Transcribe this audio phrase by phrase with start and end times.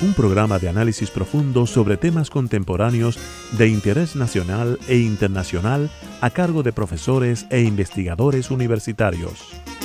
[0.00, 3.18] un programa de análisis profundo sobre temas contemporáneos
[3.52, 9.77] de interés nacional e internacional a cargo de profesores e investigadores universitarios.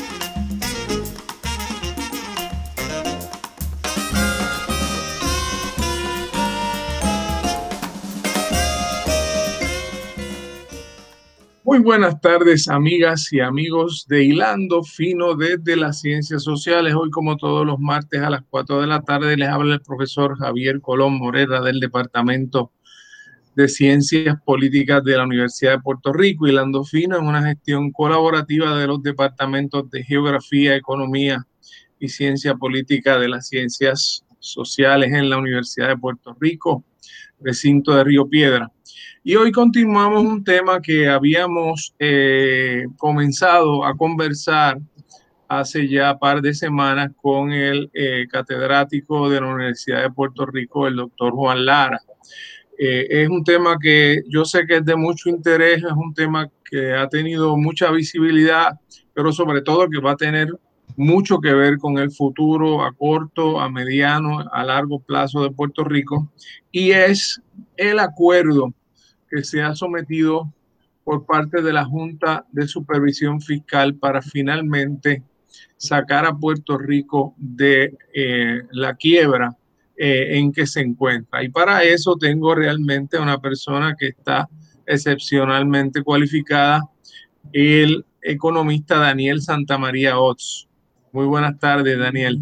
[11.74, 16.94] Muy buenas tardes, amigas y amigos de Hilando Fino desde las Ciencias Sociales.
[16.94, 20.38] Hoy, como todos los martes a las 4 de la tarde, les habla el profesor
[20.38, 22.72] Javier Colón Morera del Departamento
[23.56, 26.46] de Ciencias Políticas de la Universidad de Puerto Rico.
[26.46, 31.44] Hilando Fino es una gestión colaborativa de los departamentos de Geografía, Economía
[31.98, 36.84] y Ciencia Política de las Ciencias Sociales en la Universidad de Puerto Rico,
[37.40, 38.72] recinto de Río Piedra.
[39.26, 44.78] Y hoy continuamos un tema que habíamos eh, comenzado a conversar
[45.48, 50.88] hace ya par de semanas con el eh, catedrático de la Universidad de Puerto Rico,
[50.88, 52.02] el doctor Juan Lara.
[52.78, 56.50] Eh, es un tema que yo sé que es de mucho interés, es un tema
[56.70, 58.78] que ha tenido mucha visibilidad,
[59.14, 60.50] pero sobre todo que va a tener
[60.98, 65.86] mucho que ver con el futuro a corto, a mediano, a largo plazo de Puerto
[65.86, 66.30] Rico,
[66.74, 67.42] y es
[67.78, 68.74] el acuerdo
[69.34, 70.54] que se ha sometido
[71.04, 75.24] por parte de la Junta de Supervisión Fiscal para finalmente
[75.76, 79.56] sacar a Puerto Rico de eh, la quiebra
[79.98, 81.44] eh, en que se encuentra.
[81.44, 84.48] Y para eso tengo realmente una persona que está
[84.86, 86.82] excepcionalmente cualificada,
[87.52, 90.68] el economista Daniel Santamaría Ots.
[91.12, 92.40] Muy buenas tardes, Daniel.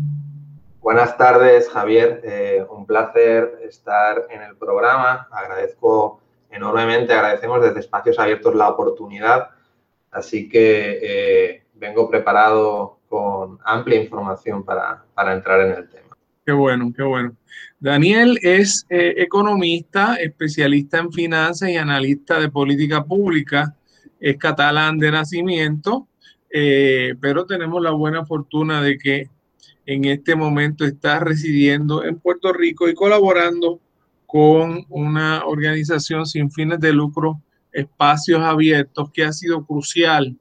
[0.81, 2.21] Buenas tardes, Javier.
[2.23, 5.27] Eh, un placer estar en el programa.
[5.31, 7.13] Agradezco enormemente.
[7.13, 9.49] Agradecemos desde Espacios Abiertos la oportunidad.
[10.11, 15.03] Así que eh, vengo preparado con amplia información para,
[15.33, 16.17] entrar en el tema.
[16.45, 17.35] Qué bueno, qué bueno.
[17.79, 23.75] Daniel es eh, economista, especialista en finanzas y analista de política pública.
[24.19, 26.07] Es catalán de nacimiento,
[26.49, 29.29] eh, pero tenemos la buena fortuna de que
[29.85, 33.79] en este momento está residiendo en Puerto Rico y colaborando
[34.31, 37.41] con una organización sin fines de lucro,
[37.73, 40.37] Espacios Abiertos, que ha sido crucial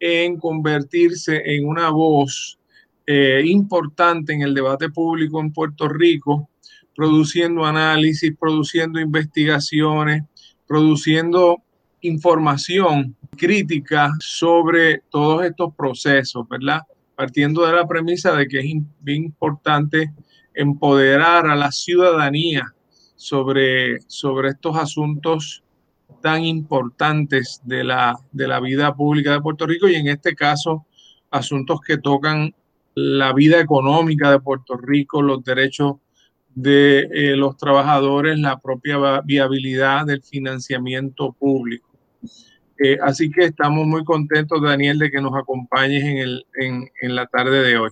[0.00, 2.58] en convertirse en una voz
[3.06, 6.50] eh, importante en el debate público en Puerto Rico,
[6.96, 10.24] produciendo análisis, produciendo investigaciones,
[10.66, 11.62] produciendo
[12.00, 16.80] información crítica sobre todos estos procesos, ¿verdad?
[17.14, 18.66] Partiendo de la premisa de que es
[19.06, 20.12] importante
[20.52, 22.74] empoderar a la ciudadanía
[23.20, 25.62] sobre, sobre estos asuntos
[26.22, 30.86] tan importantes de la, de la vida pública de Puerto Rico y en este caso
[31.30, 32.54] asuntos que tocan
[32.94, 35.96] la vida económica de Puerto Rico, los derechos
[36.54, 41.90] de eh, los trabajadores, la propia viabilidad del financiamiento público.
[42.78, 47.14] Eh, así que estamos muy contentos, Daniel, de que nos acompañes en, el, en, en
[47.14, 47.90] la tarde de hoy.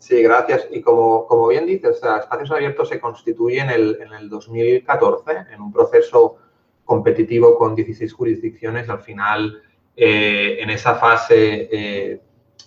[0.00, 0.66] Sí, gracias.
[0.70, 5.60] Y como, como bien dices, Espacios Abiertos se constituye en el, en el 2014 en
[5.60, 6.38] un proceso
[6.86, 8.88] competitivo con 16 jurisdicciones.
[8.88, 9.62] Al final,
[9.94, 12.22] eh, en esa fase eh,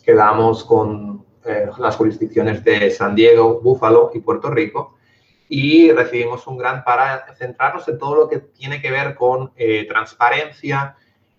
[0.06, 4.98] quedamos con eh, las jurisdicciones de San Diego, Búfalo y Puerto Rico
[5.50, 9.54] y recibimos un gran para centrarnos en todo lo que tiene que ver con
[9.88, 10.96] transparencia,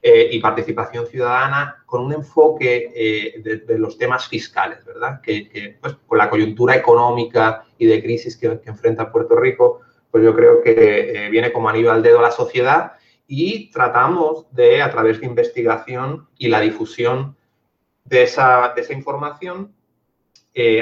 [0.07, 5.23] eh, y participación ciudadana con un enfoque eh, de, los temas fiscales, ¿verdad?
[5.23, 10.35] Que, pues, con la coyuntura económica y de crisis que, enfrenta Puerto Rico, pues yo
[10.37, 12.93] creo que eh, viene como anillo al dedo a la sociedad
[13.27, 17.39] y tratamos de, a través de investigación y la difusión
[18.05, 19.73] de esa, de esa información,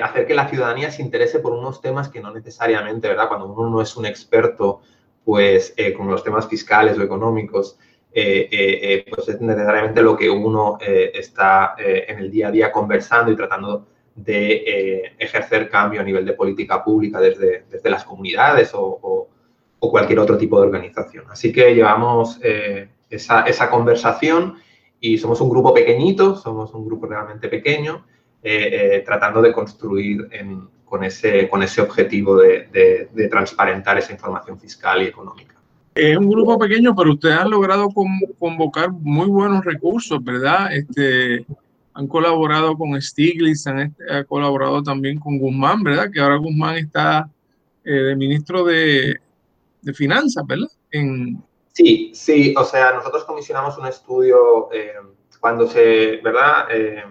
[0.02, 3.28] hacer que la ciudadanía se interese por unos temas que no necesariamente, ¿verdad?
[3.28, 4.80] Cuando uno no es un experto,
[5.24, 7.78] pues, como los temas fiscales o económicos,
[8.14, 12.72] eh, eh, eh, pues es necesariamente lo que uno está en el día a día
[12.72, 18.72] conversando y tratando de ejercer cambio a nivel de política pública desde, desde las comunidades
[18.74, 19.28] o,
[19.78, 21.24] cualquier otro tipo de organización.
[21.28, 22.38] Así que llevamos
[23.10, 24.56] esa, esa, conversación
[25.00, 28.06] y somos un grupo pequeñito, somos un grupo realmente pequeño,
[29.04, 30.28] tratando de construir
[30.84, 35.51] con, ese, con ese objetivo de, transparentar esa información fiscal y económica.
[35.94, 37.88] Es un grupo pequeño, pero ustedes han logrado
[38.38, 40.74] convocar muy buenos recursos, ¿verdad?
[40.74, 41.44] Este,
[41.92, 43.94] han colaborado con Stiglitz, han,
[44.26, 46.10] colaborado también con Guzmán, ¿verdad?
[46.10, 47.28] Que ahora Guzmán está
[47.84, 49.20] eh, de ministro de,
[49.82, 50.68] de, Finanzas, ¿verdad?
[50.90, 51.42] En...
[51.72, 54.92] Sí, sí, o sea, nosotros comisionamos un estudio eh,
[55.40, 56.68] cuando se, ¿verdad?
[56.70, 57.04] Eh,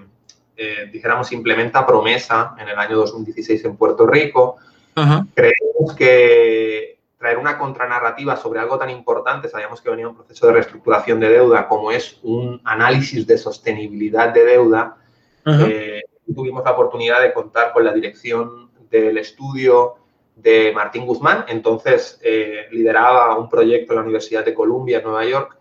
[0.56, 4.58] eh, dijéramos, implementa promesa en el año 2016 en Puerto Rico.
[4.94, 10.54] Creemos que traer una contranarrativa sobre algo tan importante, sabíamos que venía un proceso de
[10.54, 14.98] reestructuración de deuda, como es un análisis de sostenibilidad de deuda,
[15.46, 16.02] eh,
[16.36, 19.98] tuvimos la oportunidad de contar con la dirección del estudio
[20.36, 25.24] de Martín Guzmán, entonces eh, lideraba un proyecto en la Universidad de Columbia, en Nueva
[25.24, 25.60] York,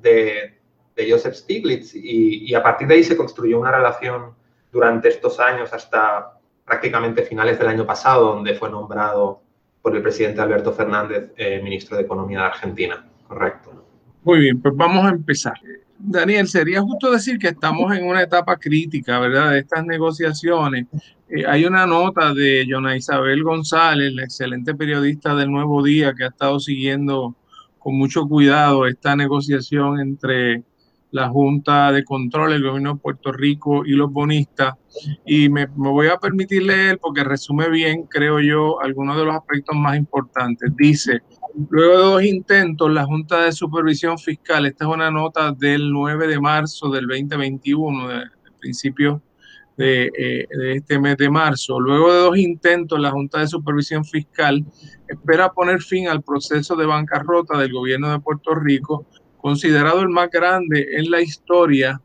[0.00, 0.58] de,
[0.96, 1.94] de Joseph Stiglitz.
[1.94, 4.34] Y, a partir de ahí se construyó una relación
[4.72, 9.41] durante estos años hasta prácticamente finales del año pasado, donde fue nombrado
[9.82, 13.04] por el presidente Alberto Fernández eh, ministro de Economía de Argentina.
[13.26, 13.84] Correcto.
[14.24, 15.54] Muy bien, pues vamos a empezar.
[15.98, 20.86] Daniel, sería justo decir que estamos en una etapa crítica, ¿verdad?, de estas negociaciones.
[21.28, 26.24] Eh, hay una nota de Jonah Isabel González, la excelente periodista del Nuevo Día, que
[26.24, 27.34] ha estado siguiendo
[27.78, 30.62] con mucho cuidado esta negociación entre
[31.10, 34.74] la Junta de Control, el gobierno de Puerto Rico y los bonistas.
[35.24, 39.76] Y me, voy a permitir leer porque resume bien, creo yo, algunos de los aspectos
[39.76, 40.70] más importantes.
[40.76, 41.20] Dice,
[41.70, 46.26] luego de dos intentos, la Junta de Supervisión Fiscal, esta es una nota del 9
[46.26, 48.30] de marzo del 2021, del
[48.60, 49.22] principio
[49.76, 51.80] de, eh, de, este mes de marzo.
[51.80, 54.64] Luego de dos intentos, la Junta de Supervisión Fiscal
[55.08, 59.06] espera poner fin al proceso de bancarrota del gobierno de Puerto Rico
[59.42, 62.00] considerado el más grande en la historia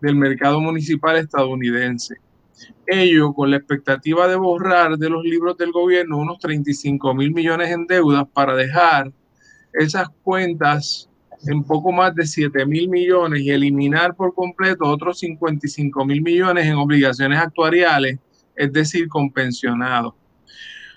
[0.00, 2.16] del mercado municipal estadounidense.
[2.86, 7.70] Ello con la expectativa de borrar de los libros del gobierno unos 35 mil millones
[7.70, 9.12] en deudas para dejar
[9.72, 11.08] esas cuentas
[11.46, 16.66] en poco más de 7 mil millones y eliminar por completo otros 55 mil millones
[16.66, 18.18] en obligaciones actuariales,
[18.54, 20.14] es decir, con pensionados.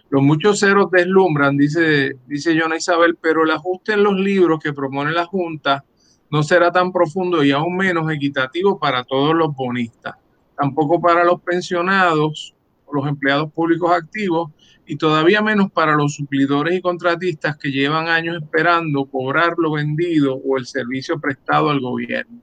[0.10, 4.74] Los muchos ceros deslumbran, dice, dice Jonah Isabel, pero el ajuste en los libros que
[4.74, 5.84] propone la Junta
[6.32, 10.16] no será tan profundo y aún menos equitativo para todos los bonistas,
[10.56, 12.56] tampoco para los pensionados
[12.92, 14.52] los empleados públicos activos
[14.86, 20.36] y todavía menos para los suplidores y contratistas que llevan años esperando cobrar lo vendido
[20.36, 22.42] o el servicio prestado al gobierno.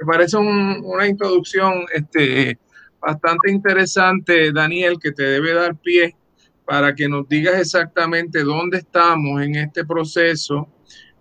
[0.00, 2.58] Me parece una introducción este,
[3.00, 6.16] bastante interesante, Daniel, que te debe dar pie
[6.64, 10.68] para que nos digas exactamente dónde estamos en este proceso,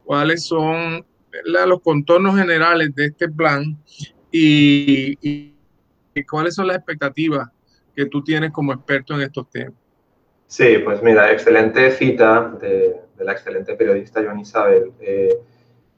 [0.05, 1.05] cuáles son
[1.45, 3.77] los contornos generales de este plan
[4.31, 5.53] y,
[6.29, 7.49] cuáles son las expectativas
[7.95, 9.73] que tú tienes como experto en estos temas.
[10.47, 14.91] Sí, pues mira, excelente cita de, la excelente periodista Joan Isabel.
[14.99, 15.35] Eh,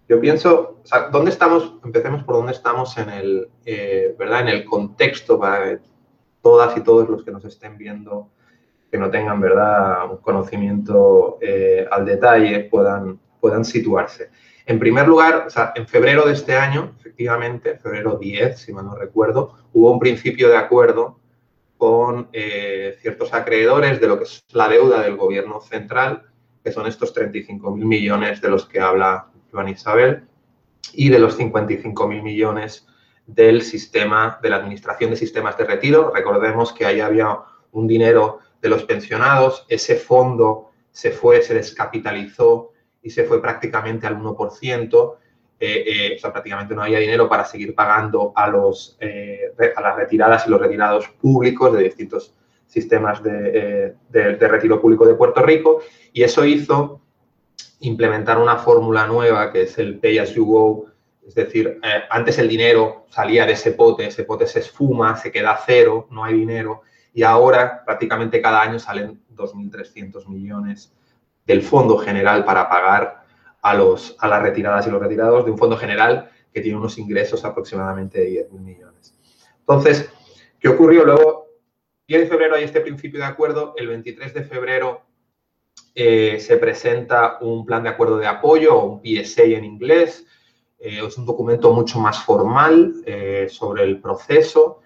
[0.07, 1.75] yo pienso, o sea, ¿dónde estamos?
[1.83, 4.41] Empecemos por dónde estamos en el, eh, ¿verdad?
[4.41, 5.79] En el contexto para
[6.41, 8.29] todas y todos los que nos estén viendo
[8.91, 10.09] que no tengan ¿verdad?
[10.09, 14.29] un conocimiento eh, al detalle puedan, puedan situarse.
[14.67, 19.53] En primer lugar, en febrero de este año, efectivamente, febrero 10, si mal no recuerdo,
[19.73, 21.19] hubo un principio de acuerdo
[21.77, 26.23] con eh, ciertos acreedores de lo que es la deuda del gobierno central,
[26.63, 30.23] que son estos 35.000 millones de los que habla Joan Isabel,
[30.93, 32.87] y de los 55.000 millones
[33.27, 36.11] del sistema, de la Administración de Sistemas de Retiro.
[36.13, 37.37] Recordemos que ahí había
[37.71, 42.71] un dinero de los pensionados, ese fondo se fue, se descapitalizó
[43.05, 45.15] y se fue prácticamente al 1%.
[45.59, 49.81] Eh, eh, o sea, prácticamente no había dinero para seguir pagando a, los, eh, a
[49.81, 52.33] las retiradas y los retirados públicos de distintos
[52.65, 55.81] sistemas de, retiro público de Puerto Rico.
[56.11, 56.99] Y eso hizo
[57.81, 60.87] implementar una fórmula nueva que es el Pay as you go,
[61.25, 65.59] es decir, antes el dinero salía de ese pote, ese pote se esfuma, se queda
[65.63, 66.81] cero, no hay dinero.
[67.13, 70.91] Y ahora prácticamente cada año salen 2.300 millones
[71.45, 73.23] del Fondo General para pagar
[73.61, 76.97] a, los, a las retiradas y los retirados de un Fondo General que tiene unos
[76.97, 79.17] ingresos aproximadamente de 10.000 millones.
[79.59, 80.09] Entonces,
[80.59, 81.03] ¿qué ocurrió?
[81.03, 81.47] Luego,
[82.07, 85.01] 10 de febrero hay este principio de acuerdo, el 23 de febrero
[85.93, 90.25] eh, se presenta un plan de acuerdo de apoyo o un PSA en inglés.
[90.77, 94.81] Eh, es un documento mucho más formal eh, sobre el proceso.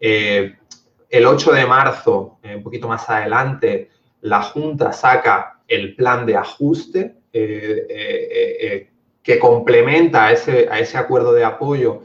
[0.00, 7.14] El 8 de marzo, un poquito más adelante, la Junta saca el plan de ajuste
[7.32, 8.88] eh, eh,
[9.22, 12.02] que complementa a ese, acuerdo de apoyo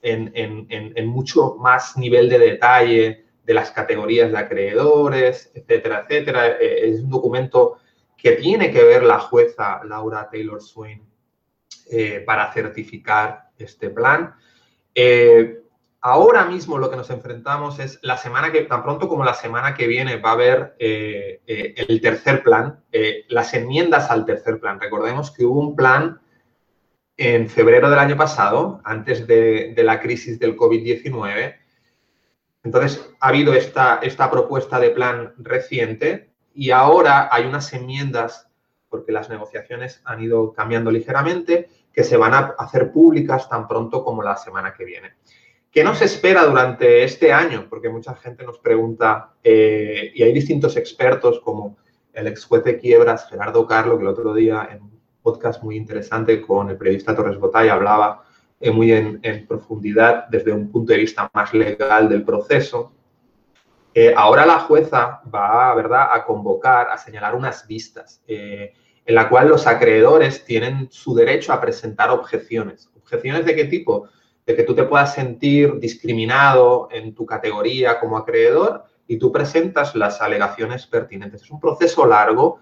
[0.00, 6.58] en, mucho más nivel de detalle de las categorías de acreedores, etcétera, etcétera.
[6.60, 7.78] Eh, es un documento
[8.16, 11.02] que tiene que ver la jueza Laura Taylor Swain
[11.90, 14.34] eh, para certificar este plan.
[14.94, 15.59] Eh,
[16.00, 19.74] ahora mismo lo que nos enfrentamos es la semana que, tan pronto como la semana
[19.74, 22.82] que viene, va a haber el tercer plan,
[23.28, 24.80] las enmiendas al tercer plan.
[24.80, 26.20] Recordemos que hubo un plan
[27.16, 31.60] en febrero del año pasado, antes de, de la crisis del COVID-19,
[32.62, 38.48] entonces, ha habido esta, esta propuesta de plan reciente y ahora hay unas enmiendas,
[38.88, 44.04] porque las negociaciones han ido cambiando ligeramente, que se van a hacer públicas tan pronto
[44.04, 45.14] como la semana que viene.
[45.70, 47.66] ¿Qué nos espera durante este año?
[47.70, 51.76] Porque mucha gente nos pregunta, eh, y hay distintos expertos como
[52.12, 55.76] el ex juez de quiebras, Gerardo Carlo, que el otro día en un podcast muy
[55.76, 58.24] interesante con el periodista Torres Botay hablaba
[58.58, 62.92] eh, muy en, profundidad desde un punto de vista más legal del proceso.
[63.94, 66.10] Eh, ahora la jueza va ¿verdad?
[66.12, 68.72] a convocar, a señalar unas vistas eh,
[69.06, 72.90] en la cual los acreedores tienen su derecho a presentar objeciones.
[72.96, 74.08] ¿Objeciones de qué tipo?
[74.50, 79.94] De que tú te puedas sentir discriminado en tu categoría como acreedor y tú presentas
[79.94, 81.42] las alegaciones pertinentes.
[81.42, 82.58] Es un proceso largo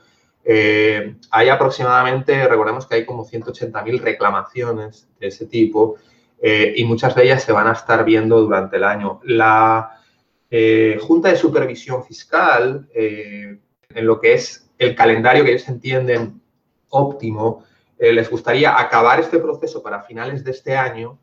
[0.51, 5.97] eh, hay aproximadamente, recordemos que hay como 180.000 reclamaciones de ese tipo
[6.41, 9.21] eh, y muchas de ellas se van a estar viendo durante el año.
[9.25, 10.01] La
[10.51, 13.61] eh, Junta de Supervisión Fiscal, en
[14.07, 16.41] lo que es el calendario que ellos entienden
[16.89, 17.65] óptimo,
[17.99, 21.19] les gustaría acabar este proceso para finales de este año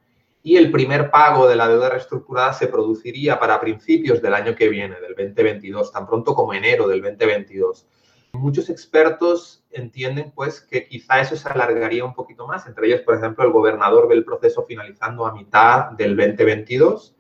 [0.46, 4.70] y el primer pago de la deuda reestructurada se produciría para principios del año que
[4.70, 7.88] viene, del 2022, tan pronto como enero del 2022.
[8.34, 13.16] Muchos expertos entienden pues que quizá eso se alargaría un poquito más, entre ellos, por
[13.16, 17.16] ejemplo, el gobernador ve el proceso finalizando a mitad del 2022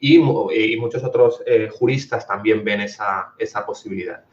[0.00, 3.34] y, muchos otros eh, juristas también ven esa,
[3.66, 4.24] posibilidad.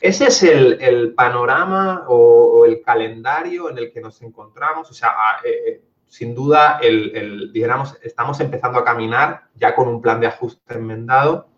[0.00, 4.90] Ese es el, panorama o, el calendario en el que nos encontramos.
[4.90, 5.12] O sea,
[5.44, 7.52] eh, eh, sin duda, el,
[8.02, 11.48] estamos empezando a caminar ya con un plan de ajuste enmendado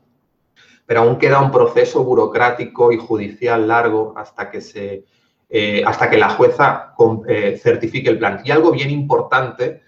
[0.86, 5.04] pero aún queda un proceso burocrático y judicial largo hasta que, se,
[5.50, 6.94] eh, hasta que la jueza
[7.26, 8.40] eh, certifique el plan.
[8.44, 9.82] Y algo bien importante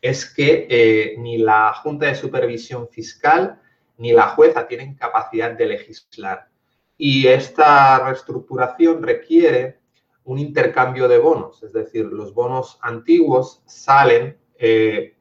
[0.00, 3.60] es que eh, ni la Junta de Supervisión Fiscal
[3.98, 6.48] ni la jueza tienen capacidad de legislar.
[6.96, 9.80] Y esta reestructuración requiere
[10.24, 14.38] un intercambio de bonos, es decir, los bonos antiguos salen,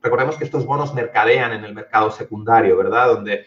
[0.02, 3.08] recordemos que estos bonos mercadean en el mercado secundario, ¿verdad?
[3.08, 3.46] Donde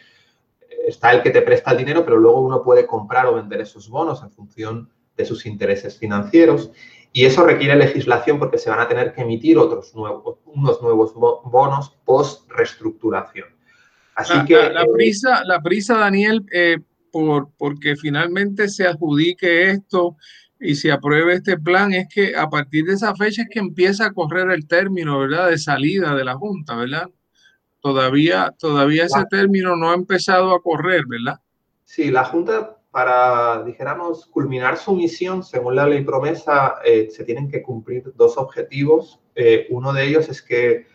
[0.87, 3.89] está el que te presta el dinero, pero luego uno puede comprar o vender esos
[3.89, 6.71] bonos en función de sus intereses financieros.
[7.13, 11.15] Y eso requiere legislación porque se van a tener que emitir otros nuevos, unos nuevos
[11.15, 13.49] bonos post reestructuración.
[14.15, 16.79] Así la, que la, eh, prisa, la prisa, Daniel, eh,
[17.11, 20.17] por porque finalmente se adjudique esto
[20.67, 24.07] y se apruebe este plan es que a partir de esa fecha es que empieza
[24.07, 25.49] a correr el término, ¿verdad?
[25.51, 27.09] De salida de la Junta, ¿verdad?
[27.87, 31.41] todavía, todavía ese término no ha empezado a correr, ¿verdad?
[31.85, 37.49] Sí, la Junta, para, dijéramos, culminar su misión, según la ley promesa, eh, se tienen
[37.49, 39.21] que cumplir dos objetivos.
[39.37, 40.87] Eh, uno de ellos es que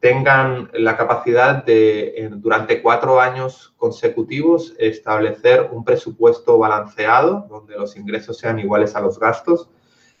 [0.00, 8.38] tengan la capacidad de, durante cuatro años consecutivos, establecer un presupuesto balanceado, donde los ingresos
[8.38, 9.68] sean iguales a los gastos.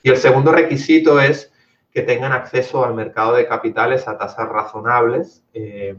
[0.02, 1.50] Y el segundo requisito es
[1.92, 5.42] que tengan acceso al mercado de capitales a tasas razonables.
[5.54, 5.96] Eh,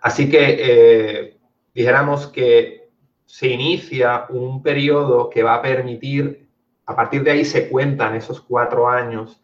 [0.00, 1.38] así que eh,
[1.74, 2.88] dijéramos que
[3.26, 6.48] se inicia un periodo que va a permitir,
[6.86, 9.42] a partir de ahí se cuentan esos cuatro años.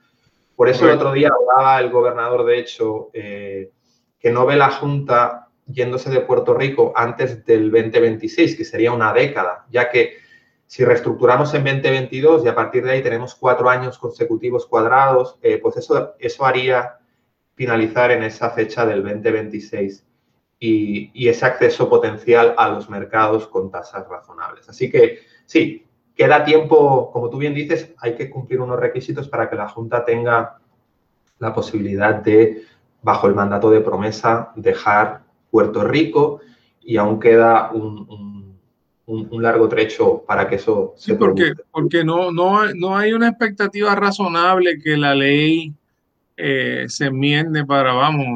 [0.61, 3.71] Por eso el otro día hablaba el gobernador, de hecho, eh,
[4.19, 9.15] que no ve la Junta yéndose de Puerto Rico antes del 2026, que sería una
[9.15, 10.19] década, ya que
[10.67, 15.57] si reestructuramos en 2022 y a partir de ahí tenemos cuatro años consecutivos cuadrados, eh,
[15.57, 16.99] pues eso, eso haría
[17.55, 20.07] finalizar en esa fecha del 2026
[20.59, 24.69] y, y, ese acceso potencial a los mercados con tasas razonables.
[24.69, 25.87] Así que sí,
[26.21, 30.05] queda tiempo, como tú bien dices, hay que cumplir unos requisitos para que la Junta
[30.05, 30.59] tenga
[31.39, 32.65] la posibilidad de,
[33.01, 36.41] bajo el mandato de promesa, dejar Puerto Rico
[36.83, 38.41] y aún queda un
[39.11, 43.95] un, largo trecho para que eso sí, porque, porque no, no, no hay una expectativa
[43.95, 45.73] razonable que la ley
[46.37, 48.27] eh, se enmiende para, vamos,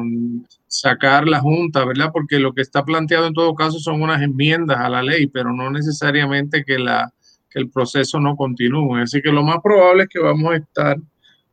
[0.67, 2.11] sacar la Junta, ¿verdad?
[2.11, 5.53] Porque lo que está planteado en todo caso son unas enmiendas a la ley, pero
[5.53, 7.13] no necesariamente que, la,
[7.55, 8.97] el proceso no continúe.
[8.97, 10.97] Así que lo más probable es que vamos a estar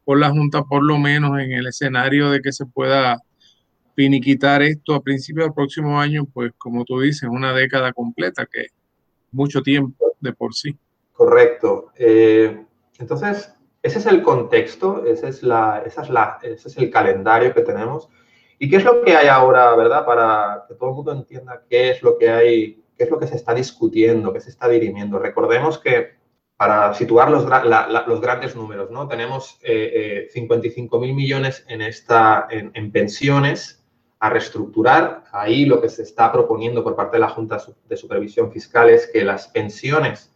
[0.04, 3.18] por la Junta por lo menos en el escenario de que se pueda
[3.94, 8.62] finiquitar esto a principios del próximo año, pues como tú dices, una década completa, que
[8.62, 8.72] es
[9.30, 10.76] mucho tiempo de por sí.
[11.12, 11.92] Correcto.
[11.96, 12.64] Eh,
[12.98, 17.54] entonces, ese es el contexto, ese es, la, esa es la, ese es el calendario
[17.54, 18.08] que tenemos.
[18.58, 20.04] ¿Y qué es lo que hay ahora, verdad?
[20.04, 23.26] Para que todo el mundo entienda qué es lo que hay, qué es lo que
[23.26, 25.18] se está discutiendo, qué se está dirimiendo.
[25.18, 26.22] Recordemos que
[26.62, 27.44] para situar los,
[28.06, 29.08] los grandes números, ¿no?
[29.08, 33.82] Tenemos eh, 55 eh, mil millones en, esta, en, pensiones
[34.20, 35.24] a reestructurar.
[35.32, 39.08] Ahí lo que se está proponiendo por parte de la Junta de Supervisión Fiscal es
[39.08, 40.32] que las pensiones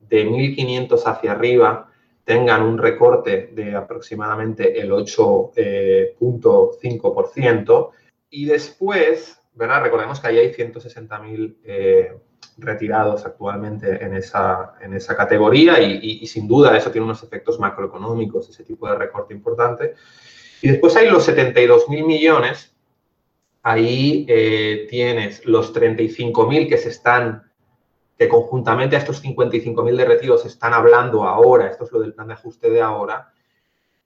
[0.00, 1.88] de 1.500 hacia arriba
[2.24, 5.52] tengan un recorte de aproximadamente el 8.5%.
[5.56, 6.14] Eh,
[8.28, 9.82] y después, ¿verdad?
[9.82, 12.18] Recordemos que ahí hay 160.000 eh,
[12.58, 18.48] retirados actualmente en esa, en esa categoría y, sin duda eso tiene unos efectos macroeconómicos,
[18.48, 19.94] ese tipo de recorte importante.
[20.62, 22.74] Y después hay los 72.000 millones.
[23.62, 27.50] Ahí eh, tienes los 35.000 que se están
[28.20, 32.28] que conjuntamente a estos 55.000 de retiros están hablando ahora, esto es lo del plan
[32.28, 33.32] de ajuste de ahora,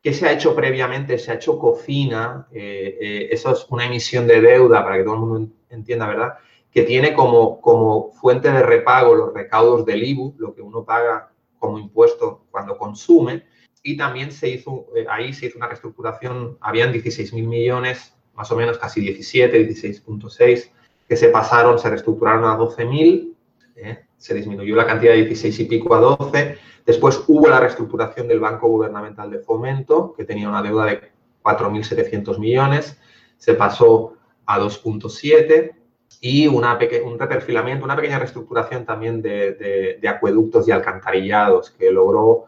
[0.04, 1.18] ¿qué se ha hecho previamente?
[1.18, 5.14] Se ha hecho cocina, eh, eh, eso es una emisión de deuda, para que todo
[5.14, 6.34] el mundo entienda, ¿verdad?
[6.70, 11.32] Que tiene como, como fuente de repago los recaudos del IBU, lo que uno paga
[11.58, 13.44] como impuesto cuando consume,
[13.82, 18.56] y también se hizo, eh, ahí se hizo una reestructuración, habían 16.000 millones, más o
[18.56, 20.70] menos casi 17, 16.6,
[21.08, 23.34] que se pasaron, se reestructuraron a 12.000
[23.76, 24.03] ¿eh?
[24.16, 26.58] Se disminuyó la cantidad de 16 y pico a 12.
[26.86, 32.38] Después hubo la reestructuración del Banco Gubernamental de Fomento, que tenía una deuda de 4.700
[32.38, 32.98] millones,
[33.36, 34.14] se pasó
[34.46, 35.72] a 2.7
[36.20, 42.46] y un reperfilamiento, una pequeña reestructuración también de, acueductos y alcantarillados que logró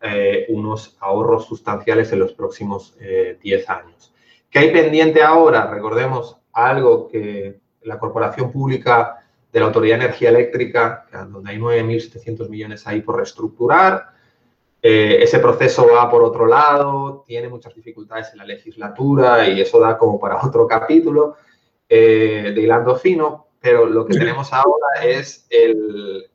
[0.00, 4.14] eh, unos ahorros sustanciales en los próximos 10 eh, años.
[4.50, 5.70] ¿Qué hay pendiente ahora?
[5.70, 12.48] Recordemos algo que la corporación pública de la Autoridad de Energía Eléctrica, donde hay 9.700
[12.48, 14.10] millones ahí por reestructurar.
[14.80, 19.80] Eh, ese proceso va por otro lado, tiene muchas dificultades en la legislatura y eso
[19.80, 21.36] da como para otro capítulo
[21.88, 26.30] eh, de hilando fino, pero lo que tenemos ahora es el,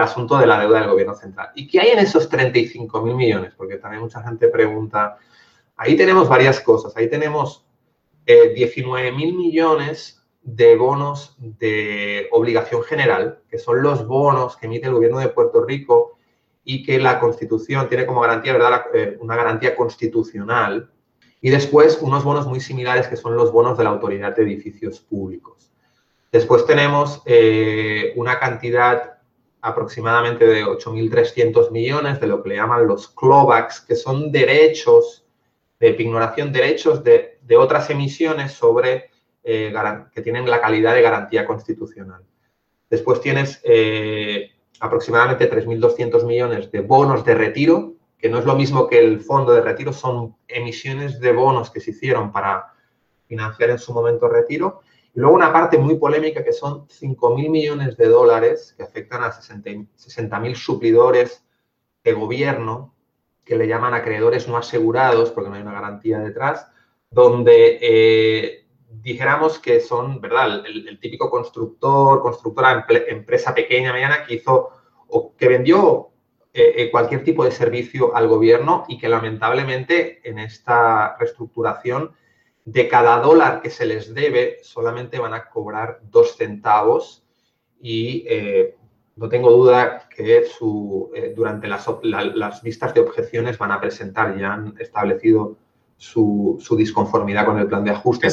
[0.00, 1.50] asunto de la deuda del gobierno central.
[1.54, 3.52] ¿Y qué hay en esos 35.000 millones?
[3.54, 5.18] Porque también mucha gente pregunta,
[5.76, 7.66] ahí tenemos varias cosas, ahí tenemos
[8.24, 14.94] eh, 19.000 millones de bonos de obligación general, que son los bonos que emite el
[14.94, 16.18] gobierno de Puerto Rico
[16.64, 20.90] y que la Constitución tiene como garantía, ¿verdad?, eh, una garantía constitucional.
[21.40, 25.00] Y después unos bonos muy similares que son los bonos de la Autoridad de Edificios
[25.00, 25.70] Públicos.
[26.30, 29.18] Después tenemos eh, una cantidad
[29.62, 35.24] aproximadamente de 8.300 millones de lo que le llaman los clawbacks, que son derechos
[35.78, 39.09] de ignoración, derechos de, de otras emisiones sobre
[39.42, 39.72] eh,
[40.12, 42.22] que tienen la calidad de garantía constitucional.
[42.88, 44.50] Después tienes eh,
[44.80, 49.52] aproximadamente 3.200 millones de bonos de retiro, que no es lo mismo que el fondo
[49.52, 52.74] de retiro, son emisiones de bonos que se hicieron para
[53.26, 54.80] financiar en su momento retiro.
[55.14, 59.32] Y luego una parte muy polémica que son 5.000 millones de dólares que afectan a
[59.32, 61.44] 60.000 suplidores
[62.04, 62.94] de gobierno,
[63.44, 66.68] que le llaman acreedores no asegurados, porque no hay una garantía detrás,
[67.10, 68.59] donde eh,
[68.90, 70.64] dijéramos que son, ¿verdad?
[70.66, 74.70] El, típico constructor, constructora, empresa pequeña, mediana, que hizo
[75.08, 76.10] o que vendió
[76.52, 82.12] eh, eh, cualquier tipo de servicio al gobierno y que lamentablemente en esta reestructuración
[82.64, 87.24] de cada dólar que se les debe solamente van a cobrar dos centavos
[87.80, 88.76] y eh,
[89.16, 90.44] no tengo duda que
[91.34, 95.56] durante las, las vistas de objeciones van a presentar, ya han establecido
[96.00, 98.28] su, disconformidad con el plan de ajuste.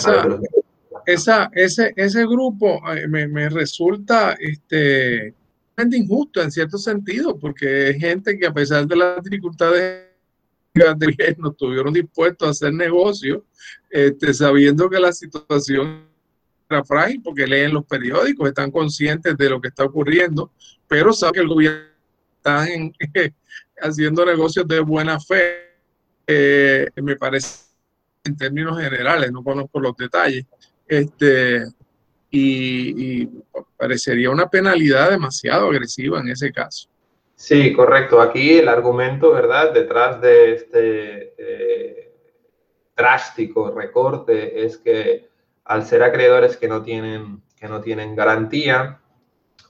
[1.06, 5.34] Esa, ese, ese grupo eh, me, resulta este,
[5.92, 10.06] injusto en cierto sentido, porque es gente que a pesar de las dificultades
[10.74, 13.46] de no estuvieron dispuestos a hacer negocio,
[13.90, 16.06] este, sabiendo que la situación
[16.70, 20.52] era frágil, porque leen los periódicos, están conscientes de lo que está ocurriendo,
[20.88, 21.80] pero saben que el gobierno
[22.38, 22.66] está
[23.82, 25.67] haciendo negocios de buena fe
[26.28, 27.68] eh, me parece
[28.26, 30.46] en términos generales, no conozco los detalles,
[30.88, 31.66] este,
[32.30, 33.26] y,
[33.78, 36.90] parecería una penalidad demasiado agresiva en ese caso.
[37.36, 38.20] Sí, correcto.
[38.20, 42.12] Aquí el argumento, ¿verdad?, detrás de este eh,
[42.96, 45.30] drástico recorte es que
[45.66, 49.00] al ser acreedores que no tienen, que no tienen garantía,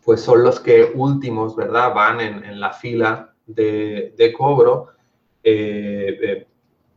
[0.06, 4.94] pues son los que últimos, ¿verdad?, van en, la fila de, de cobro.
[5.50, 6.48] Eh, eh,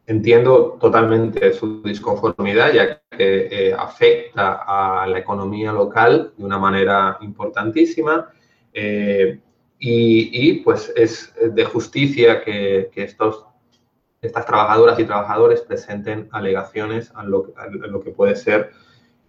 [0.06, 7.16] entiendo totalmente su disconformidad, ya que eh, afecta a la economía local de una manera
[7.20, 8.28] importantísima.
[8.72, 9.38] Eh,
[9.78, 13.46] y, pues es de justicia que, estos,
[14.20, 18.72] estas trabajadoras y trabajadores presenten alegaciones a lo, lo que puede ser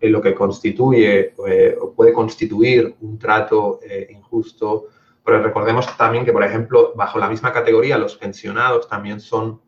[0.02, 1.36] lo que constituye
[1.80, 3.80] o puede constituir un trato
[4.10, 4.88] injusto.
[5.24, 9.62] Pero recordemos también que, por ejemplo, bajo la misma categoría, los pensionados también son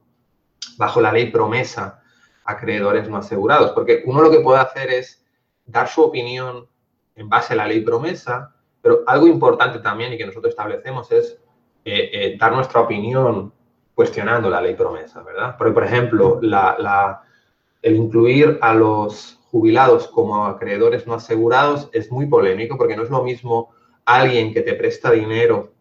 [0.78, 2.02] bajo la ley promesa
[2.46, 5.24] acreedores no asegurados, porque uno lo que puede hacer es
[5.66, 6.68] dar su opinión
[7.16, 11.40] en base a la ley promesa, pero algo importante también y que nosotros establecemos es
[11.86, 13.54] eh, eh, dar nuestra opinión
[13.96, 15.56] cuestionando la ley promesa, ¿verdad?
[15.58, 22.78] Porque, por ejemplo, el incluir a los jubilados como acreedores no asegurados es muy polémico
[22.78, 23.70] porque no es lo mismo
[24.06, 25.74] alguien que te presta dinero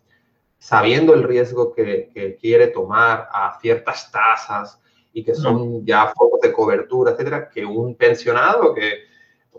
[0.59, 4.81] sabiendo el riesgo que, quiere tomar a ciertas tasas
[5.13, 9.11] y que son ya focos de cobertura, etcétera, que un pensionado que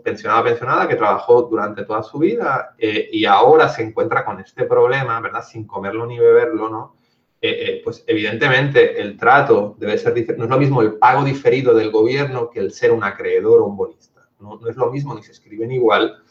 [0.02, 4.64] pensionado pensionada que trabajó durante toda su vida eh, y ahora se encuentra con este
[4.64, 5.42] problema, ¿verdad?
[5.42, 6.96] Sin comerlo ni beberlo, ¿no?
[7.40, 10.38] Eh, eh, pues evidentemente el trato debe ser diferente.
[10.38, 13.66] No es lo mismo el pago diferido del gobierno que el ser un acreedor o
[13.66, 14.28] un bonista.
[14.40, 16.22] No, no es lo mismo ni se escriben igual,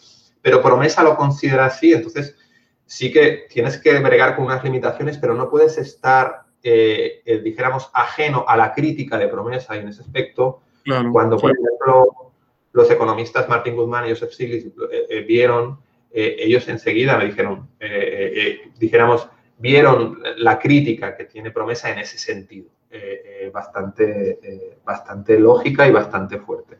[0.43, 1.93] pero promesa lo considera así.
[1.93, 2.35] Entonces,
[2.85, 7.89] sí que tienes que bregar con unas limitaciones, pero no puedes estar, eh, eh, dijéramos,
[7.93, 10.61] ajeno a la crítica de promesa y en ese aspecto,
[11.13, 12.33] cuando, por ejemplo,
[12.73, 15.79] los economistas Martin Guzmán y Joseph Stiglitz eh, vieron,
[16.11, 17.69] ellos enseguida me dijeron,
[18.77, 19.27] dijéramos,
[19.57, 22.69] vieron la crítica que tiene promesa en ese sentido,
[23.51, 26.77] bastante, bastante lógica y bastante fuerte.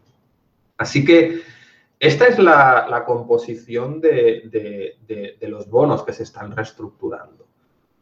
[0.78, 1.42] Así que
[2.04, 4.98] esta es la, composición de,
[5.44, 7.48] los bonos que se están reestructurando.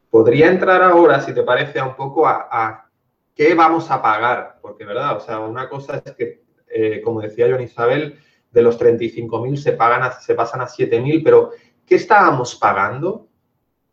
[0.10, 2.90] Podría entrar ahora, si te parece, un poco a,
[3.36, 5.18] qué vamos a pagar, porque, ¿verdad?
[5.18, 8.18] O sea, una cosa es que, eh, como decía John Isabel,
[8.50, 11.52] de los 35.000 se, pagan se pasan a 7.000, pero
[11.86, 13.28] ¿qué estábamos pagando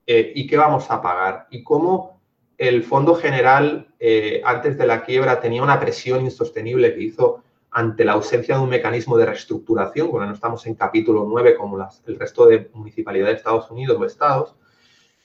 [0.06, 1.48] eh, y qué vamos a pagar?
[1.50, 2.18] Y cómo
[2.56, 8.04] el Fondo General, eh, antes de la quiebra, tenía una presión insostenible que hizo ante
[8.04, 12.18] la ausencia de un mecanismo de reestructuración, cuando no estamos en capítulo 9 como el
[12.18, 14.54] resto de municipalidades de Estados Unidos o estados,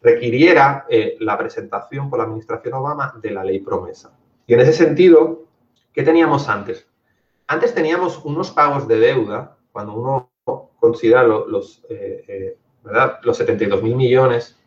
[0.02, 4.12] requiriera eh, la presentación por la administración Obama de la ley promesa.
[4.46, 5.46] Y en ese sentido,
[5.94, 6.86] ¿qué teníamos antes?
[7.48, 10.30] Antes teníamos unos pagos de deuda, cuando uno
[10.80, 12.58] considera los, eh, eh,
[13.24, 14.58] los 72 mil millones,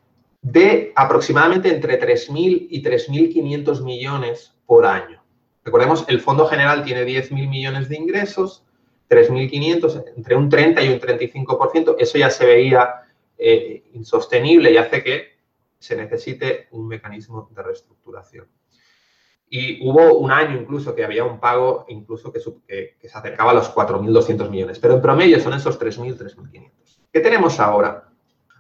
[0.40, 5.22] de aproximadamente entre 3.000 y 3.500 millones por año.
[5.66, 8.62] Recordemos, el Fondo General tiene 10.000 millones de ingresos,
[9.10, 11.96] 3.500, entre un 30 y un 35%.
[11.98, 13.02] Eso ya se veía
[13.36, 15.38] eh, insostenible y hace que
[15.80, 18.46] se necesite un mecanismo de reestructuración.
[19.48, 22.40] Y hubo un año incluso que había un pago incluso que,
[23.00, 26.70] que se acercaba a los 4.200 millones, pero en promedio son esos 3.000, 3.500.
[27.12, 28.08] ¿Qué tenemos ahora?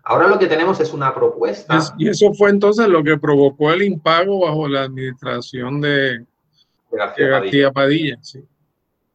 [0.02, 1.78] Ahora lo que tenemos es una propuesta.
[1.98, 6.24] Y eso fue entonces lo que provocó el impago bajo la administración de,
[6.90, 8.18] García, Padilla.
[8.20, 8.44] sí.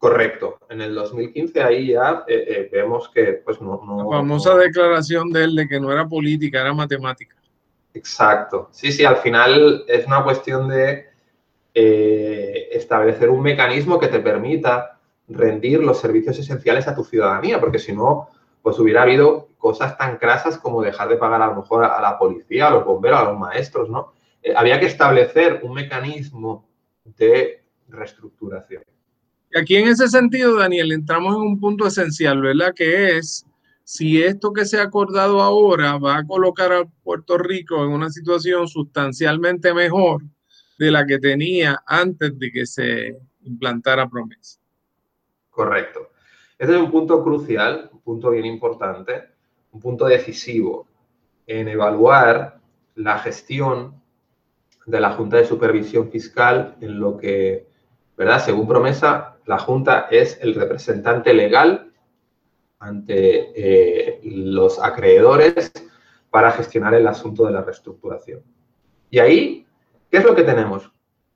[0.02, 0.58] Correcto.
[0.68, 3.80] En el 2015 ahí ya eh, eh, vemos que pues no...
[3.86, 7.36] La famosa declaración de él de que no era política, era matemática.
[7.94, 8.70] Exacto.
[8.72, 11.06] Sí, sí, al final es una cuestión de
[11.76, 17.78] eh, establecer un mecanismo que te permita rendir los servicios esenciales a tu ciudadanía, porque
[17.78, 18.28] si no,
[18.64, 22.18] pues hubiera habido cosas tan crasas como dejar de pagar a lo mejor a la
[22.18, 24.14] policía, a los bomberos, a los maestros, ¿no?
[24.56, 26.68] había que establecer un mecanismo
[27.04, 27.61] de
[27.92, 28.84] reestructuración.
[29.56, 32.74] Aquí en ese sentido, Daniel, entramos en un punto esencial, ¿verdad?
[32.74, 33.46] Que es
[33.84, 38.10] si esto que se ha acordado ahora va a colocar a Puerto Rico en una
[38.10, 40.22] situación sustancialmente mejor
[40.80, 44.60] de la que tenía antes de que se implantara promesa.
[45.50, 46.12] Correcto.
[46.58, 49.24] Este es un punto crucial, un punto bien importante,
[49.72, 50.88] un punto decisivo
[51.46, 52.60] en evaluar
[52.96, 54.02] la gestión
[54.86, 57.71] de la Junta de Supervisión Fiscal en lo que
[58.40, 61.92] Según promesa, la Junta es el representante legal
[62.80, 65.72] ante eh, los acreedores
[66.30, 68.42] para gestionar el asunto de la reestructuración.
[69.10, 69.68] Y ahí,
[70.10, 70.92] ¿qué es lo que tenemos?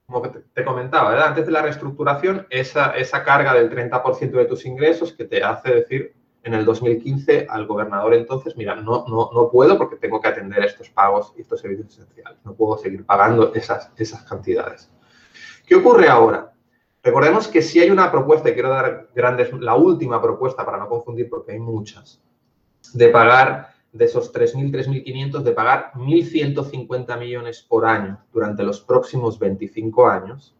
[0.05, 2.93] Como te comentaba, antes de la reestructuración, esa,
[3.23, 8.13] carga del 30% de tus ingresos que te hace decir en el 2015 al gobernador
[8.13, 9.03] entonces, mira, no,
[9.51, 13.51] puedo porque tengo que atender estos pagos y estos servicios esenciales, no puedo seguir pagando
[13.55, 14.91] esas cantidades.
[15.65, 16.54] ¿Qué ocurre ahora?
[17.05, 20.89] Recordemos que si hay una propuesta, y quiero dar grandes, la última propuesta para no
[20.89, 22.19] confundir porque hay muchas,
[22.95, 29.37] de pagar de esos 3.000, 3.500, de pagar 1.150 millones por año durante los próximos
[29.37, 30.55] 25 años,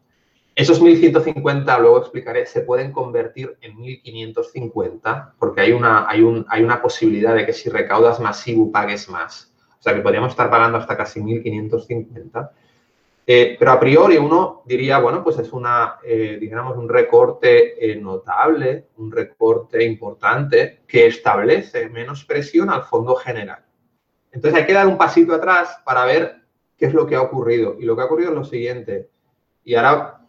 [0.54, 6.62] Esos 1.150, luego explicaré, se pueden convertir en 1.550 porque hay una, hay, un, hay
[6.62, 9.52] una posibilidad de que si recaudas masivo pagues más.
[9.78, 12.50] O sea que podríamos estar pagando hasta casi 1.550.
[13.28, 17.96] Eh, pero a priori uno diría, bueno, pues es una, eh, digamos, un recorte eh,
[17.96, 23.64] notable, un recorte importante que establece menos presión al fondo general.
[24.30, 26.36] Entonces hay que dar un pasito atrás para ver
[26.76, 27.76] qué es lo que ha ocurrido.
[27.80, 29.10] Y lo que ha ocurrido es lo siguiente.
[29.64, 30.20] Y ahora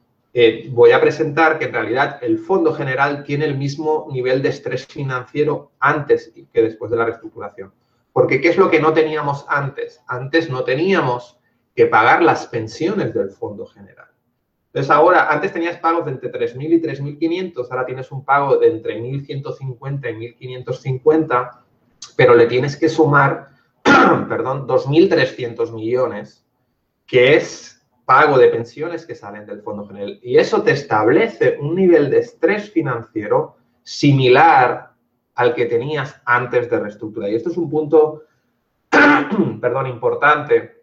[0.69, 4.86] voy a presentar que en realidad el fondo general tiene el mismo nivel de estrés
[4.86, 7.73] financiero antes que después de la reestructuración.
[8.13, 10.01] Porque ¿qué es lo que no teníamos antes?
[10.07, 11.38] Antes no teníamos
[11.77, 14.07] que pagar las pensiones del fondo general.
[14.73, 18.67] Entonces ahora, antes tenías pagos de entre 3.000 y 3.500, ahora tienes un pago de
[18.67, 21.51] entre 1.150 y 1.550,
[22.15, 23.49] pero le tienes que sumar,
[23.83, 26.43] perdón, 2.300 millones,
[27.05, 30.19] que es pago de pensiones que salen del fondo general.
[30.23, 34.93] Y eso te establece un nivel de estrés financiero similar
[35.35, 37.29] al que tenías antes de reestructurar.
[37.29, 38.23] Y esto es un punto,
[39.61, 40.76] perdón, importante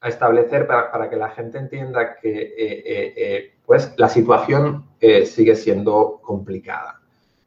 [0.00, 5.54] a establecer para, que la gente entienda que eh, eh, eh, pues la situación sigue
[5.56, 7.00] siendo complicada.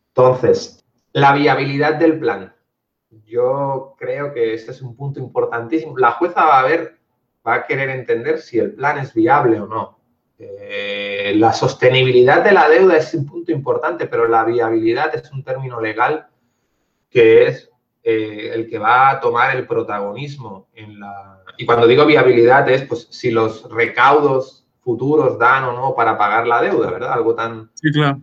[0.10, 2.54] Entonces, la viabilidad del plan.
[3.26, 5.98] Yo creo que este es un punto importantísimo.
[5.98, 6.98] La jueza va a ver,
[7.46, 10.00] va a querer entender si el plan es viable o no.
[11.36, 15.82] la sostenibilidad de la deuda es un punto importante, pero la viabilidad es un término
[15.82, 16.28] legal
[17.10, 17.69] que es
[18.04, 23.08] el que va a tomar el protagonismo en la, y cuando digo viabilidad es pues
[23.12, 27.14] si los recaudos futuros dan o no para pagar la deuda, ¿verdad?
[27.14, 27.70] Algo tan...
[27.76, 28.20] Sí, claro.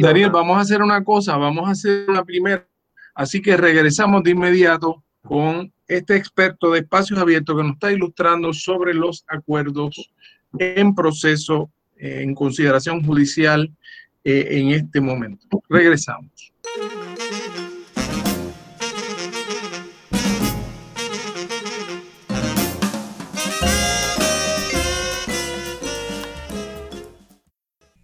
[0.00, 2.66] Daniel, vamos a hacer una cosa, vamos a hacer una primera.
[3.14, 8.52] Así que regresamos de inmediato con este experto de espacios abiertos que nos está ilustrando
[8.52, 10.10] sobre los acuerdos
[10.58, 13.70] en proceso, en consideración judicial
[14.22, 15.62] eh, en este momento.
[15.68, 16.52] Regresamos.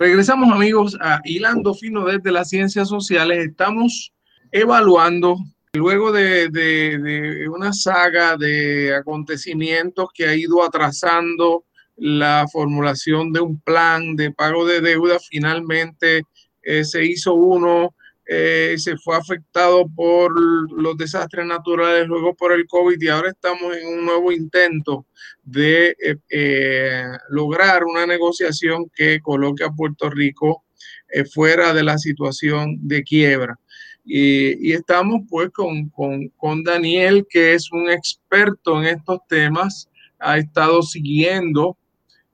[0.00, 3.48] Regresamos amigos a Hilando Fino desde las Ciencias Sociales.
[3.48, 4.14] Estamos
[4.50, 5.36] evaluando,
[5.74, 14.16] luego de, una saga de acontecimientos que ha ido atrasando la formulación de un plan
[14.16, 16.22] de pago de deuda, finalmente
[16.62, 17.94] eh, se hizo uno
[18.32, 23.76] eh, se fue afectado por los desastres naturales, luego por el COVID y ahora estamos
[23.76, 25.04] en un nuevo intento
[25.42, 30.62] de eh, eh, lograr una negociación que coloque a Puerto Rico
[31.34, 33.58] fuera de la situación de quiebra.
[34.04, 39.90] Y, estamos pues con, con, con Daniel, que es un experto en estos temas,
[40.20, 41.76] ha estado siguiendo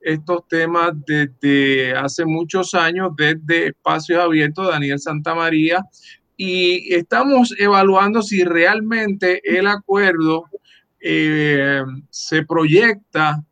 [0.07, 5.83] estos temas desde hace muchos años, desde Espacios Abiertos, Daniel Santamaría,
[6.37, 10.45] y estamos evaluando si realmente el acuerdo
[11.01, 13.43] eh, se proyecta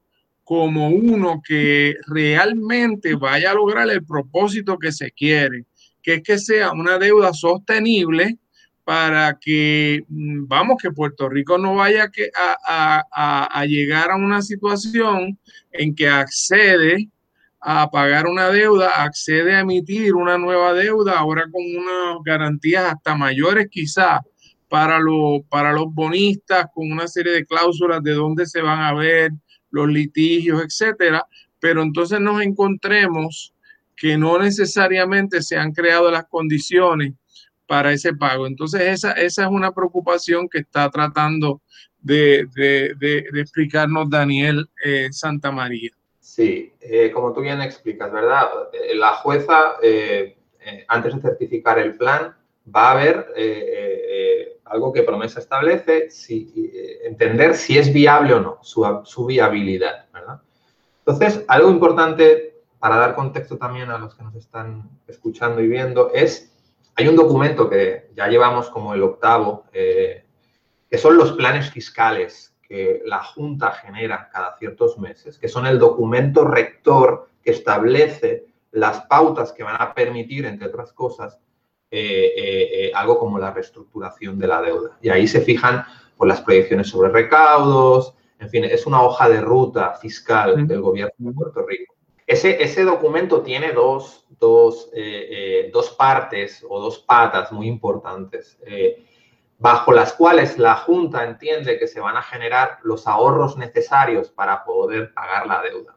[0.46, 5.66] como uno que realmente vaya a lograr el propósito que se quiere,
[6.02, 8.38] que es que sea una deuda sostenible
[8.86, 12.10] para que, mm, vamos, que Puerto Rico no vaya
[12.68, 15.38] a, llegar a una situación
[15.72, 17.10] en que accede
[17.60, 23.16] a pagar una deuda, accede a emitir una nueva deuda, ahora con unas garantías hasta
[23.16, 24.20] mayores quizás
[24.70, 25.00] para,
[25.50, 29.32] para los bonistas, con una serie de cláusulas de dónde se van a ver
[29.72, 31.26] los litigios, etcétera,
[31.60, 33.52] pero entonces nos encontremos
[33.96, 37.14] que no necesariamente se han creado las condiciones
[37.68, 38.48] para ese pago.
[38.48, 41.62] Entonces, esa, esa es una preocupación que está tratando
[42.06, 42.48] de,
[43.34, 45.92] explicarnos Daniel eh, Santa María.
[46.20, 48.48] Sí, eh, como tú bien explicas, ¿verdad?
[48.74, 49.74] Eh, la jueza,
[50.88, 52.36] antes de certificar el plan,
[52.74, 53.28] va a ver
[54.66, 56.72] algo que promesa establece, si,
[57.04, 60.42] entender si es viable o no, su, su viabilidad, ¿verdad?
[61.00, 66.12] Entonces, algo importante para dar contexto también a los que nos están escuchando y viendo
[66.14, 66.55] es
[66.96, 70.26] hay un documento que ya llevamos como el octavo, eh,
[70.90, 75.78] que son los planes fiscales que la Junta genera cada ciertos meses, que son el
[75.78, 81.40] documento rector que establece las pautas que van a permitir, entre otras cosas,
[81.92, 84.98] eh, eh, eh, algo como la reestructuración de la deuda.
[85.02, 85.86] Y ahí se fijan
[86.18, 91.14] pues, las proyecciones sobre recaudos, en fin, es una hoja de ruta fiscal del gobierno
[91.18, 91.96] de Puerto Rico.
[92.28, 94.90] Ese, ese documento tiene dos, dos,
[95.72, 98.60] dos, partes o dos patas muy importantes,
[99.58, 104.64] bajo las cuales la Junta entiende que se van a generar los ahorros necesarios para
[104.64, 105.96] poder pagar la deuda.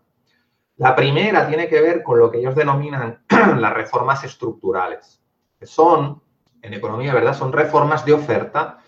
[0.79, 3.25] La primera tiene que ver con lo que ellos denominan
[3.59, 5.21] las reformas estructurales,
[5.59, 6.23] que son,
[6.63, 7.35] en economía, ¿verdad?
[7.35, 8.79] Son reformas de oferta.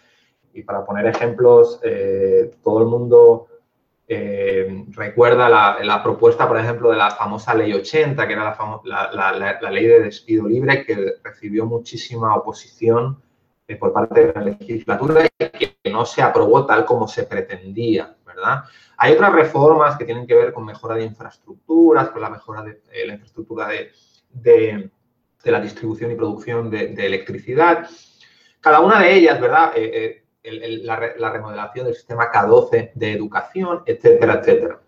[0.53, 3.49] Y para poner ejemplos, eh, todo el mundo
[4.13, 9.87] eh, recuerda la, propuesta, por ejemplo, de la famosa Ley 80, que era la, ley
[9.87, 13.23] de despido libre, que recibió muchísima oposición
[13.69, 18.17] eh, por parte de la legislatura y que no se aprobó tal como se pretendía,
[18.27, 18.65] ¿verdad?
[18.97, 22.83] Hay otras reformas que tienen que ver con mejora de infraestructuras, con la mejora de
[22.91, 23.69] eh, la infraestructura
[24.33, 24.91] de,
[25.45, 27.89] la distribución y producción de, electricidad.
[28.61, 29.71] Cada una de ellas, ¿verdad?
[30.43, 34.81] La, remodelación del sistema K12 de educación, etcétera, etcétera.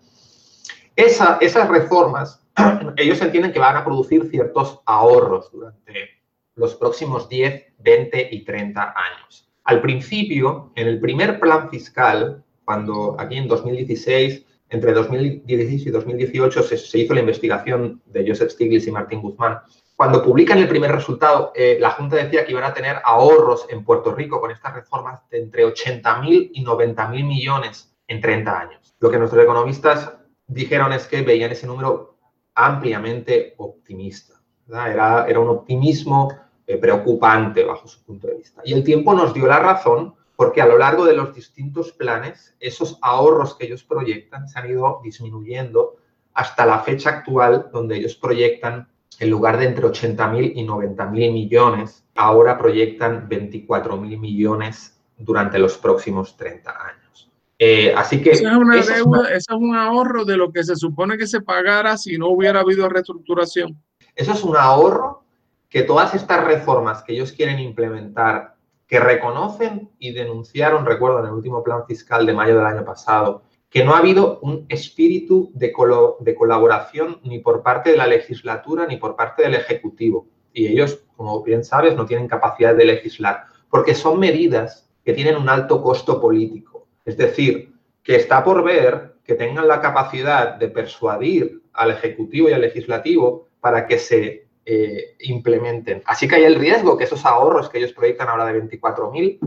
[0.97, 2.43] esas reformas,
[2.97, 6.23] ellos entienden que van a producir ciertos ahorros durante
[6.55, 9.51] los próximos 10, 20 y 30 años.
[9.65, 16.62] Al principio, en el primer plan fiscal, cuando aquí en 2016, entre 2016 y 2018,
[16.62, 19.59] se, hizo la investigación de Joseph Stiglitz y Martín Guzmán.
[20.03, 23.85] Cuando publican el primer resultado, eh, la Junta decía que iban a tener ahorros en
[23.85, 28.97] Puerto Rico con estas reformas de entre 80.000 y 90.000 millones en 30 años.
[28.99, 30.12] Lo que nuestros economistas
[30.49, 32.17] dijeron es que veían ese número
[32.57, 34.35] ampliamente optimista.
[34.67, 36.37] Era, un optimismo
[36.67, 38.61] eh, preocupante bajo su punto de vista.
[38.65, 42.57] Y el tiempo nos dio la razón porque a lo largo de los distintos planes,
[42.59, 45.95] esos ahorros que ellos proyectan se han ido disminuyendo
[46.35, 48.88] hasta la fecha actual, donde ellos proyectan,
[49.20, 56.37] en lugar de entre 80.000 y 90.000 millones, ahora proyectan 24.000 millones durante los próximos
[56.37, 57.31] 30 años.
[57.59, 58.31] Eh, así que...
[58.31, 61.96] Es, una deuda, eso es un ahorro de lo que se supone que se pagara
[61.96, 63.81] si no hubiera habido reestructuración.
[64.14, 65.25] Eso es un ahorro
[65.68, 71.33] que todas estas reformas que ellos quieren implementar que reconocen y denunciaron, recuerdo en el
[71.33, 75.73] último plan fiscal de mayo del año pasado, que no ha habido un espíritu de,
[76.21, 80.29] de colaboración ni por parte de la legislatura ni por parte del Ejecutivo.
[80.53, 85.37] Y ellos, como bien sabes, no tienen capacidad de legislar, porque son medidas que tienen
[85.37, 86.87] un alto costo político.
[87.07, 92.53] Es decir, que está por ver que tengan la capacidad de persuadir al Ejecutivo y
[92.53, 96.03] al Legislativo para que se eh, implementen.
[96.05, 99.39] Así que hay el riesgo que esos ahorros que ellos proyectan ahora de 24.000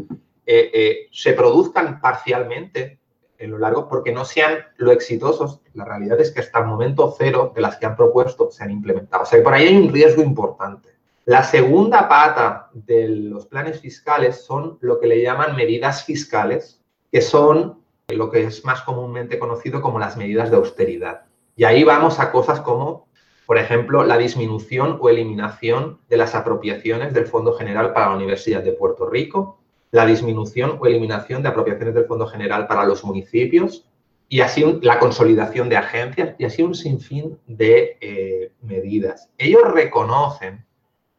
[0.47, 2.99] eh, eh, se produzcan parcialmente
[3.37, 5.61] en lo largo porque no sean lo exitosos.
[5.73, 8.71] La realidad es que hasta el momento cero de las que han propuesto se han
[8.71, 9.23] implementado.
[9.23, 10.89] O sea que por ahí hay un riesgo importante.
[11.25, 17.21] La segunda pata de los planes fiscales son lo que le llaman medidas fiscales, que
[17.21, 21.23] son lo que es más comúnmente conocido como las medidas de austeridad.
[21.55, 23.05] Y ahí vamos a cosas como
[23.45, 28.63] por ejemplo, la disminución o eliminación de las apropiaciones del Fondo General para la Universidad
[28.63, 29.59] de Puerto Rico,
[29.95, 33.85] la disminución o eliminación de apropiaciones del Fondo General para los municipios
[34.27, 39.29] y así la consolidación de agencias y así un sinfín de eh, medidas.
[39.37, 40.65] Ellos reconocen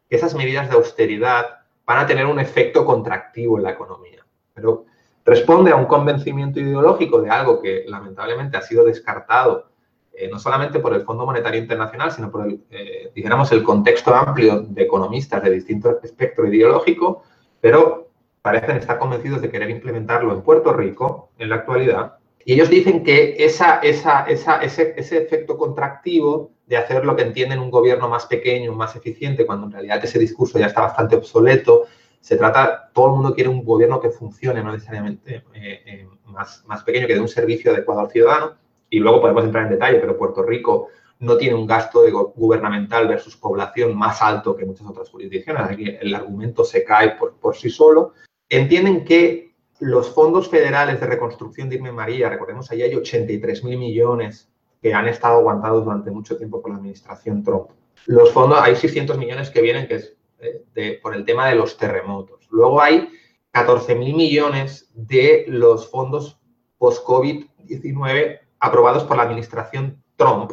[0.07, 4.85] que esas medidas de austeridad van a tener un efecto contractivo en la economía, pero
[5.25, 9.71] responde a un convencimiento ideológico de algo que lamentablemente ha sido descartado
[10.13, 14.61] eh, no solamente por el Fondo Monetario Internacional, sino por el, eh, el contexto amplio
[14.61, 17.23] de economistas de distinto espectro ideológico,
[17.59, 18.06] pero
[18.47, 22.17] parecen estar convencidos de querer implementarlo en Puerto Rico en la actualidad.
[22.45, 27.23] Y ellos dicen que esa, esa, esa, ese, ese efecto contractivo de hacer lo que
[27.23, 31.17] entienden un gobierno más pequeño, más eficiente, cuando en realidad ese discurso ya está bastante
[31.17, 31.87] obsoleto,
[32.21, 36.83] se trata, todo el mundo quiere un gobierno que funcione, no necesariamente eh, más, más
[36.83, 38.53] pequeño, que dé un servicio adecuado al ciudadano
[38.89, 40.87] y luego podemos entrar en detalle, pero Puerto Rico
[41.19, 42.01] no tiene un gasto
[42.35, 47.35] gubernamental versus población más alto que muchas otras jurisdicciones, aquí el argumento se cae por,
[47.35, 48.13] por sí solo.
[48.49, 53.77] Entienden que los fondos federales de reconstrucción de Irme María, recordemos, ahí hay 83 mil
[53.77, 54.49] millones
[54.81, 57.69] que han estado aguantados durante mucho tiempo por la administración Trump.
[58.05, 61.77] Los fondos, hay 600 millones que vienen que es eh, por el tema de los
[61.77, 62.47] terremotos.
[62.51, 63.09] Luego hay
[63.51, 66.39] 14 mil millones de los fondos
[66.77, 70.51] post-COVID-19 aprobados por la administración Trump.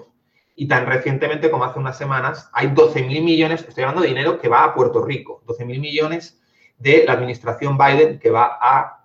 [0.57, 4.39] Y tan recientemente como hace unas semanas, hay 12 mil millones, estoy hablando de dinero
[4.39, 6.41] que va a Puerto Rico, 12 mil millones
[6.79, 9.01] de la administración Biden que va a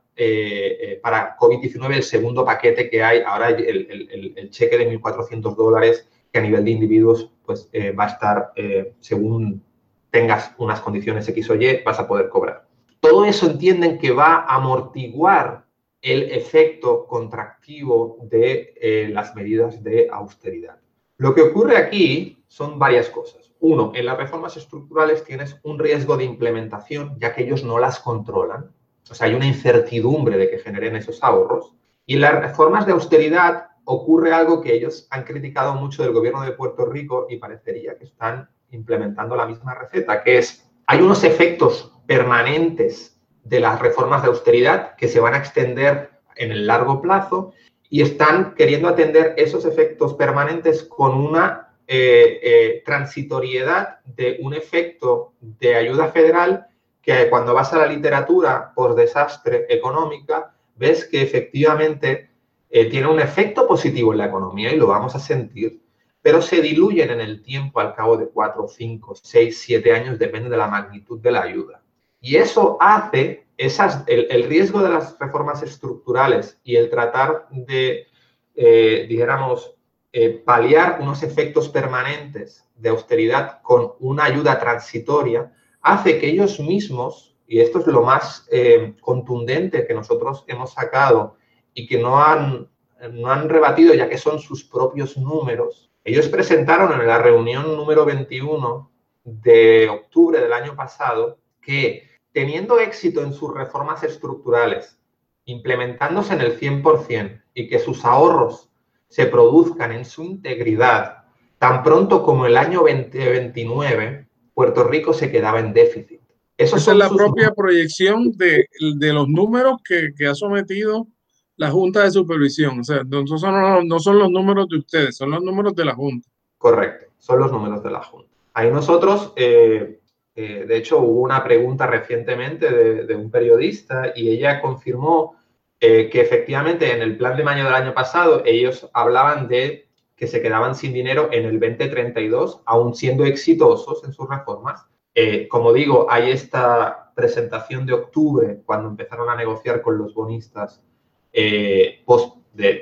[1.01, 6.41] para COVID-19 el segundo paquete que hay, ahora el, cheque de 1.400 dólares que a
[6.41, 8.51] nivel de individuos pues, va a estar,
[8.99, 9.63] según
[10.11, 12.65] tengas unas condiciones X o Y, vas a poder cobrar.
[12.99, 15.65] Todo eso entienden que va a amortiguar
[16.01, 20.77] el efecto contractivo de eh, las medidas de austeridad.
[21.19, 23.51] Lo que ocurre aquí son varias cosas.
[23.59, 27.99] Uno, en las reformas estructurales tienes un riesgo de implementación, ya que ellos no las
[27.99, 28.71] controlan.
[29.11, 31.75] O sea, hay una incertidumbre de que generen esos ahorros.
[32.05, 36.41] Y en las reformas de austeridad ocurre algo que ellos han criticado mucho del gobierno
[36.41, 41.25] de Puerto Rico y parecería que están implementando la misma receta, que es, hay unos
[41.25, 47.01] efectos permanentes de las reformas de austeridad que se van a extender en el largo
[47.01, 47.51] plazo
[47.89, 55.33] y están queriendo atender esos efectos permanentes con una eh, eh, transitoriedad de un efecto
[55.39, 56.67] de ayuda federal
[57.01, 62.29] que cuando vas a la literatura por desastre económica ves que efectivamente
[62.69, 65.81] eh, tiene un efecto positivo en la economía y lo vamos a sentir,
[66.21, 70.49] pero se diluyen en el tiempo al cabo de cuatro, cinco, seis, siete años, depende
[70.49, 71.81] de la magnitud de la ayuda.
[72.21, 78.07] Y eso hace esas, el, riesgo de las reformas estructurales y el tratar de,
[78.55, 79.75] eh, dijéramos,
[80.13, 85.51] eh, paliar unos efectos permanentes de austeridad con una ayuda transitoria,
[85.81, 91.35] hace que ellos mismos, y esto es lo más eh, contundente que nosotros hemos sacado
[91.73, 92.69] y que no han,
[93.11, 98.05] no han rebatido ya que son sus propios números, ellos presentaron en la reunión número
[98.05, 98.89] 21
[99.25, 104.99] de octubre del año pasado que teniendo éxito en sus reformas estructurales,
[105.45, 108.69] implementándose en el 100% y que sus ahorros
[109.07, 111.23] se produzcan en su integridad,
[111.57, 116.21] tan pronto como el año 2029, Puerto Rico se quedaba en déficit.
[116.57, 121.07] Eso Esa es la propia proyección de, los números que, ha sometido
[121.55, 122.81] la Junta de Supervisión.
[122.81, 125.95] O sea, no son, no son los números de ustedes, son los números de la
[125.95, 126.29] Junta.
[126.57, 128.29] Correcto, son los números de la Junta.
[128.53, 130.01] Ahí nosotros eh,
[130.41, 132.71] eh, de hecho, hubo una pregunta recientemente
[133.03, 135.35] de, un periodista y ella confirmó
[135.81, 140.27] eh, que efectivamente en el plan de mayo del año pasado ellos hablaban de que
[140.27, 144.85] se quedaban sin dinero en el 2032, aún siendo exitosos en sus reformas.
[145.13, 150.81] Eh, como digo, hay esta presentación de octubre, cuando empezaron a negociar con los bonistas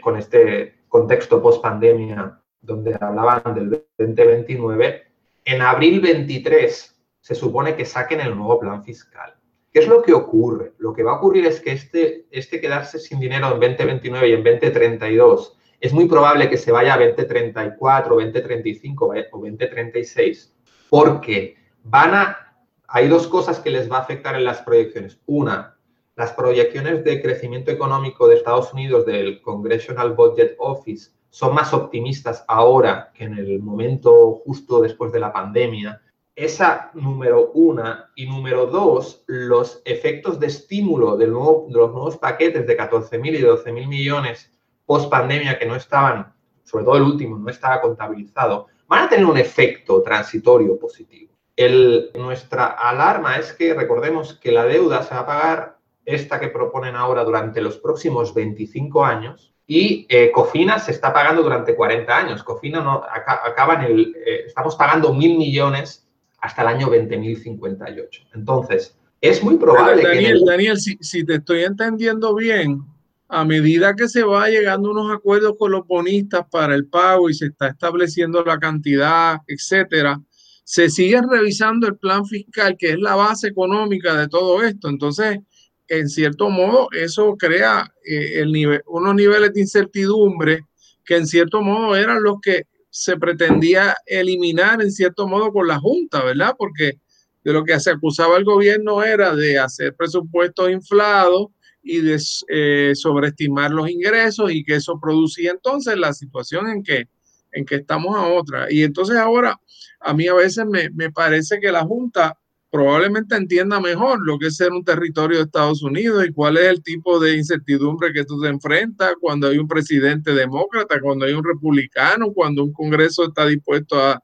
[0.03, 5.08] con este contexto post pandemia, donde hablaban del 2029.
[5.45, 6.97] En abril 23
[7.28, 9.36] se supone que saquen el nuevo plan fiscal.
[9.74, 10.72] ¿Qué es lo que ocurre?
[10.78, 14.32] Lo que va a ocurrir es que este, este quedarse sin dinero en 2029 y
[14.32, 20.56] en 2032 es muy probable que se vaya a 2034, 2035 o 2036,
[20.90, 22.56] porque van a...
[22.88, 25.20] Hay dos cosas que les va a afectar en las proyecciones.
[25.26, 25.78] Una,
[26.16, 32.46] las proyecciones de crecimiento económico de Estados Unidos del Congressional Budget Office son más optimistas
[32.48, 36.02] ahora que en el momento justo después de la pandemia
[36.38, 42.78] esa número una y número dos, los efectos de estímulo de, los nuevos paquetes de
[42.78, 44.52] 14.000 y 12.000 millones
[44.86, 46.32] post pandemia que no estaban,
[46.64, 51.34] sobre todo el último, no estaba contabilizado, van a tener un efecto transitorio positivo.
[51.56, 56.50] El, nuestra alarma es que recordemos que la deuda se va a pagar, esta que
[56.50, 62.16] proponen ahora, durante los próximos 25 años, y eh, Cofina se está pagando durante 40
[62.16, 62.44] años.
[62.44, 66.07] Cofina no, acaba en el, eh, estamos pagando mil millones
[66.40, 68.28] hasta el año 20.058.
[68.34, 70.52] Entonces, es muy probable Daniel, que...
[70.52, 72.84] Daniel, si, si, te estoy entendiendo bien,
[73.30, 77.34] a medida que se va llegando unos acuerdos con los bonistas para el pago y
[77.34, 80.22] se está estableciendo la cantidad, etcétera,
[80.64, 84.90] se sigue revisando el plan fiscal, que es la base económica de todo esto.
[84.90, 85.40] Entonces,
[85.88, 90.66] en cierto modo, eso crea eh, el nivel, unos niveles de incertidumbre
[91.06, 95.80] que en cierto modo eran los que se pretendía eliminar en cierto modo con la
[95.80, 96.56] Junta, ¿verdad?
[96.58, 97.00] Porque
[97.44, 101.48] de lo que se acusaba el gobierno era de hacer presupuestos inflados
[101.82, 102.20] y de
[102.50, 107.08] eh, sobreestimar los ingresos y que eso producía entonces la situación en que,
[107.54, 108.68] en que estamos a otra.
[108.70, 109.60] Y entonces ahora
[110.02, 112.38] a mí a veces me, me parece que la Junta
[112.70, 116.65] probablemente entienda mejor lo que es ser un territorio de Estados Unidos y cuál es
[116.65, 121.34] el tipo de incertidumbre que tú te enfrentas cuando hay un presidente demócrata, cuando hay
[121.34, 124.22] un republicano, cuando un Congreso está dispuesto a,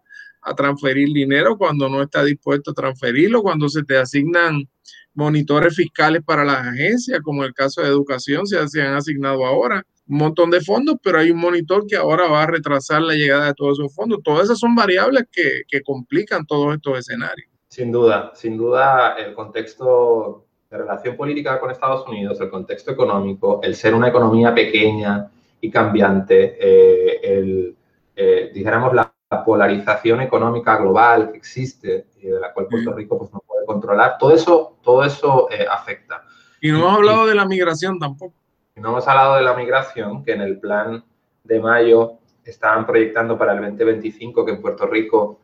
[0.57, 4.67] transferir dinero, cuando no está dispuesto a transferirlo, cuando se te asignan
[5.13, 10.17] monitores fiscales para las agencias, como el caso de educación, se, han asignado ahora un
[10.17, 13.53] montón de fondos, pero hay un monitor que ahora va a retrasar la llegada de
[13.53, 14.19] todos esos fondos.
[14.21, 17.52] Todas esas son variables que complican todos estos escenarios.
[17.73, 23.61] Sin duda, sin duda el contexto de relación política con Estados Unidos, el contexto económico,
[23.63, 25.27] el ser una economía pequeña
[25.59, 27.75] y cambiante, eh, el,
[28.15, 29.11] eh, dijéramos, la,
[29.43, 32.95] polarización económica global que existe y de la cual Puerto mm.
[32.95, 36.23] Rico pues, no puede controlar, todo eso, todo eso eh, afecta.
[36.61, 38.35] Y no hemos hablado de la migración tampoco.
[38.75, 41.03] Y no hemos hablado de la migración, que en el plan
[41.43, 45.39] de mayo estaban proyectando para el 2025 que en Puerto Rico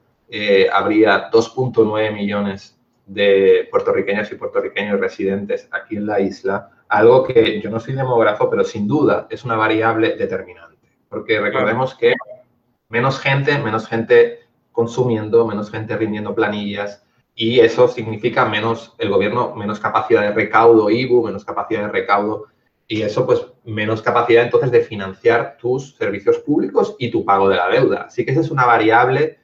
[0.71, 7.69] habría 2.9 millones de puertorriqueños y puertorriqueños residentes aquí en la isla, algo que yo
[7.69, 10.89] no soy demógrafo, pero sin duda es una variable determinante.
[11.07, 12.13] Porque recordemos que
[12.89, 17.03] menos gente, menos gente consumiendo, menos gente rindiendo planillas,
[17.33, 22.47] y eso significa menos, el gobierno, menos capacidad de recaudo, IBU, menos capacidad de recaudo,
[22.87, 27.55] y eso pues menos capacidad entonces de financiar tus servicios públicos y tu pago de
[27.55, 28.01] la deuda.
[28.07, 29.38] Así que esa es una variable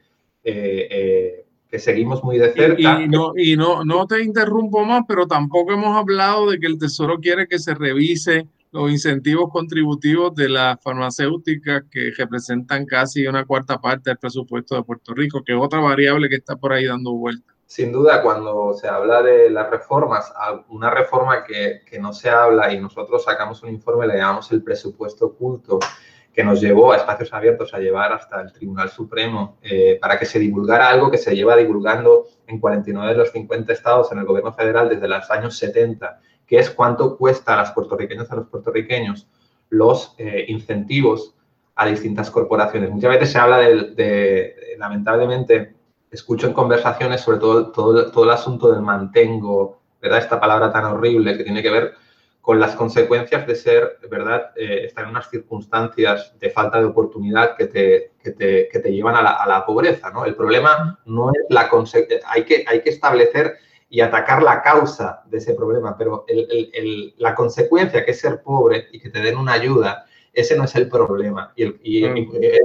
[0.48, 3.02] eh, eh, que seguimos muy de cerca.
[3.02, 6.78] Y, no, y no, no te interrumpo más, pero tampoco hemos hablado de que el
[6.78, 13.44] Tesoro quiere que se revise los incentivos contributivos de las farmacéuticas que representan casi una
[13.44, 16.86] cuarta parte del presupuesto de Puerto Rico, que es otra variable que está por ahí
[16.86, 17.56] dando vuelta.
[17.66, 20.32] Sin duda, cuando se habla de las reformas,
[20.70, 24.62] una reforma que, que no se habla y nosotros sacamos un informe, le llamamos el
[24.62, 25.80] presupuesto oculto,
[26.36, 30.26] que nos llevó a espacios abiertos a llevar hasta el Tribunal Supremo eh, para que
[30.26, 34.26] se divulgara algo que se lleva divulgando en 49 de los 50 estados en el
[34.26, 38.48] gobierno federal desde los años 70, que es cuánto cuesta a las puertorriqueñas a los
[38.48, 39.28] puertorriqueños
[39.70, 41.36] los eh, incentivos
[41.74, 42.92] a distintas corporaciones.
[42.92, 45.74] Muchas veces se habla de, lamentablemente,
[46.12, 50.20] escucho en conversaciones sobre todo, todo, todo el asunto del mantengo, ¿verdad?
[50.20, 51.94] Esta palabra tan horrible que tiene que ver
[52.46, 57.58] con las consecuencias de ser, ¿verdad?, eh, estar en unas circunstancias de falta de oportunidad
[57.58, 60.26] que te, que te, que te llevan a la, a la, pobreza, ¿no?
[60.26, 61.68] El problema no es la
[62.28, 63.56] hay que hay que establecer
[63.90, 68.44] y atacar la causa de ese problema, pero el, el, la consecuencia que es ser
[68.44, 71.52] pobre y que te den una ayuda, ese no es el problema.
[71.56, 72.60] Y, y, y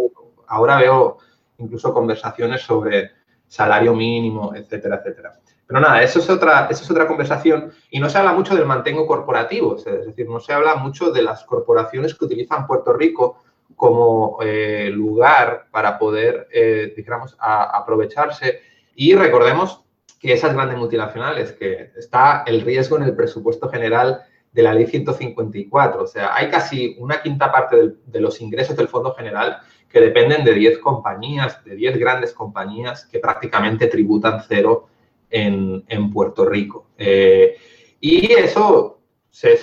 [0.49, 1.17] ahora veo
[1.57, 3.13] incluso conversaciones sobre
[3.47, 5.41] salario mínimo, etcétera, etcétera.
[5.71, 8.67] Pero nada, eso es, otra, eso es otra conversación y no se habla mucho del
[8.67, 13.45] mantengo corporativo, es decir, no se habla mucho de las corporaciones que utilizan Puerto Rico
[13.77, 18.63] como eh, lugar para poder, eh, digamos, aprovecharse.
[18.97, 19.85] Y recordemos
[20.19, 24.87] que esas grandes multinacionales, que está el riesgo en el presupuesto general de la ley
[24.87, 29.61] 154, o sea, hay casi una quinta parte de, de los ingresos del Fondo General
[29.89, 34.89] que dependen de 10 compañías, de 10 grandes compañías que prácticamente tributan cero
[35.31, 36.89] en, Puerto Rico.
[36.99, 37.57] Eh,
[38.01, 39.01] y eso,
[39.31, 39.59] se,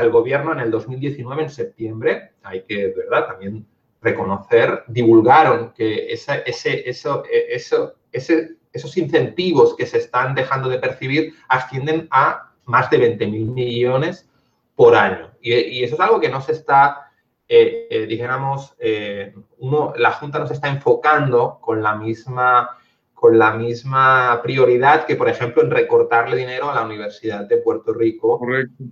[0.00, 3.66] el gobierno en el 2019, en septiembre, hay que, ¿verdad?, también
[4.02, 11.34] reconocer, divulgaron que ese, eso, eso, ese, esos incentivos que se están dejando de percibir
[11.48, 14.28] ascienden a más de 20 mil millones
[14.74, 15.30] por año.
[15.40, 17.10] Y, eso es algo que no se está,
[17.48, 22.78] eh, eh, dijéramos, la Junta no se está enfocando con la misma
[23.16, 27.94] con la misma prioridad que, por ejemplo, en recortarle dinero a la Universidad de Puerto
[27.94, 28.38] Rico.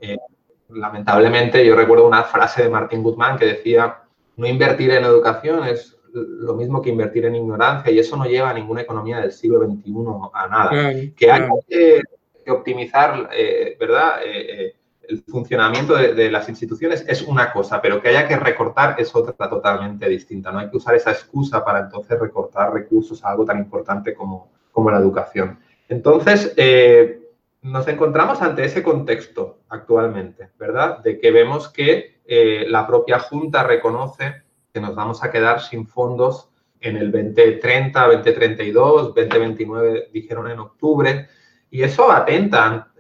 [0.00, 0.16] Eh,
[0.70, 3.98] lamentablemente, yo recuerdo una frase de Martín Guzmán que decía,
[4.36, 8.48] no invertir en educación es lo mismo que invertir en ignorancia y eso no lleva
[8.48, 9.92] a ninguna economía del siglo XXI
[10.32, 10.70] a nada.
[11.14, 14.20] que hay que, optimizar, eh, ¿verdad?
[14.24, 14.74] Eh,
[15.08, 19.48] el funcionamiento de, las instituciones es una cosa, pero que haya que recortar es otra
[19.48, 20.50] totalmente distinta.
[20.50, 24.52] No hay que usar esa excusa para entonces recortar recursos a algo tan importante como,
[24.72, 25.58] como la educación.
[25.88, 27.24] Entonces, eh,
[27.62, 30.98] nos encontramos ante ese contexto actualmente, ¿verdad?
[30.98, 34.42] De que vemos que eh, la propia Junta reconoce
[34.72, 36.50] que nos vamos a quedar sin fondos
[36.80, 41.28] en el 2030, 2032, 2029, dijeron en octubre,
[41.70, 42.92] y eso atenta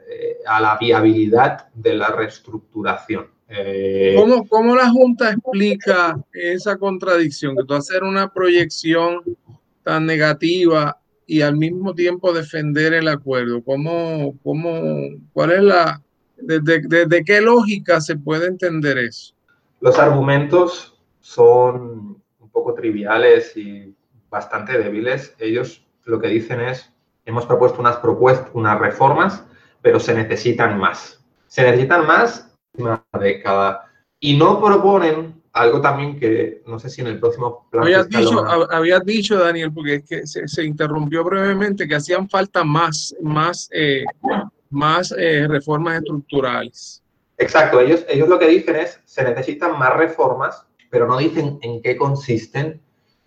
[0.46, 3.26] a la viabilidad de la reestructuración.
[3.48, 7.56] Eh, ¿Cómo, ¿Cómo, la Junta explica esa contradicción?
[7.56, 9.22] Que tú hacer una proyección
[9.82, 13.62] tan negativa y al mismo tiempo defender el acuerdo.
[13.62, 14.80] ¿Cómo, cómo,
[15.32, 16.02] ¿Cuál es la,
[16.36, 19.34] desde, desde qué lógica se puede entender eso?
[19.80, 23.94] Los argumentos son un poco triviales y
[24.30, 25.34] bastante débiles.
[25.38, 26.90] Ellos lo que dicen es,
[27.24, 29.44] hemos propuesto unas propuestas, unas reformas
[29.84, 31.22] pero se necesitan más.
[31.46, 33.84] Se necesitan más una década.
[34.18, 37.84] Y no proponen algo también que no sé si en el próximo plan.
[37.84, 43.14] Habías, dicho, habías dicho, Daniel, porque es que se, interrumpió brevemente, que hacían falta más,
[43.20, 44.04] más, eh,
[44.70, 47.02] más eh, reformas estructurales.
[47.36, 51.82] Exacto, ellos, ellos lo que dicen es, se necesitan más reformas, pero no dicen en
[51.82, 52.80] qué consisten,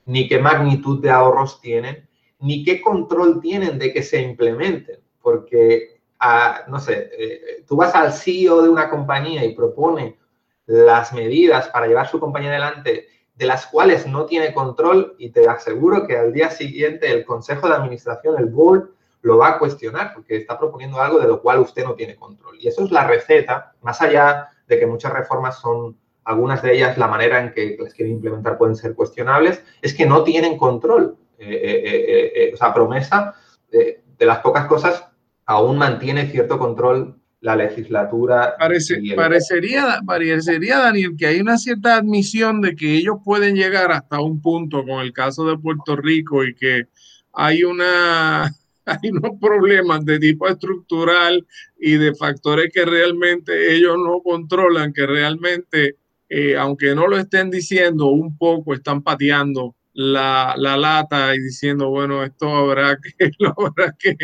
[0.07, 5.96] ni qué magnitud de ahorros tienen, ni qué control tienen de que se implementen, porque
[6.67, 10.17] no sé, eh, tú vas al CEO de una compañía y propone
[10.65, 15.47] las medidas para llevar su compañía adelante de las cuales no tiene control y te
[15.47, 18.89] aseguro que al día siguiente el consejo de administración, el board,
[19.21, 22.57] lo va a cuestionar porque está proponiendo algo de lo cual usted no tiene control.
[22.59, 26.97] Y eso es la receta, más allá de que muchas reformas son, algunas de ellas,
[26.97, 31.17] la manera en que las quieren implementar pueden ser cuestionables, es que no tienen control.
[31.39, 33.35] Eh, eh, eh, o sea, promesa
[33.69, 35.05] de las pocas cosas
[35.47, 38.55] aún mantiene cierto control la legislatura.
[39.15, 44.41] parecería, parecería, Daniel, que hay una cierta admisión de que ellos pueden llegar hasta un
[44.41, 46.87] punto con el caso de Puerto Rico y que
[47.33, 48.51] hay una
[48.85, 51.45] hay unos problemas de tipo estructural
[51.79, 55.97] y de factores que realmente ellos no controlan, que realmente,
[56.29, 61.89] eh, aunque no lo estén diciendo, un poco están pateando la, la, lata y diciendo,
[61.89, 64.15] bueno, esto habrá que, lo habrá que,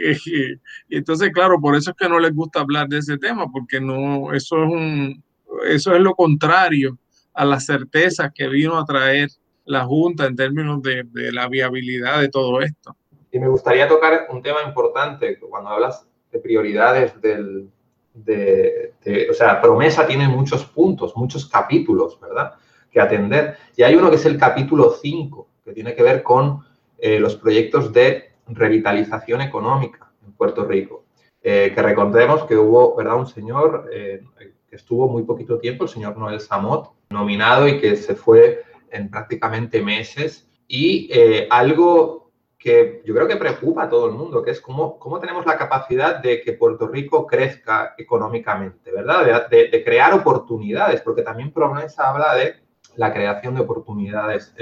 [0.88, 3.80] y entonces, claro, por eso es que no les gusta hablar de ese tema, porque
[3.80, 5.22] no, eso es un,
[5.66, 6.98] eso es lo contrario
[7.34, 9.28] a las certezas que vino a traer
[9.64, 12.96] la Junta en términos de, de la viabilidad de todo esto.
[13.30, 17.68] Y me gustaría tocar un tema importante cuando hablas de prioridades del,
[18.14, 18.94] de,
[19.30, 22.54] o sea, promesa tiene muchos puntos, muchos capítulos, ¿verdad?
[22.90, 23.56] Que atender.
[23.76, 26.64] Y hay uno que es el capítulo 5, que tiene que ver con
[26.98, 31.04] eh, los proyectos de revitalización económica en Puerto Rico.
[31.42, 33.16] Eh, que recordemos que hubo, ¿verdad?
[33.16, 34.22] Un señor eh,
[34.68, 39.10] que estuvo muy poquito tiempo, el señor Noel Samot, nominado y que se fue en
[39.10, 40.48] prácticamente meses.
[40.68, 44.98] Y eh, algo que yo creo que preocupa a todo el mundo, que es cómo,
[44.98, 49.48] cómo tenemos la capacidad de que Puerto Rico crezca económicamente, ¿verdad?
[49.48, 52.56] De, crear oportunidades, porque también Promesa habla de
[52.96, 54.54] la creación de oportunidades.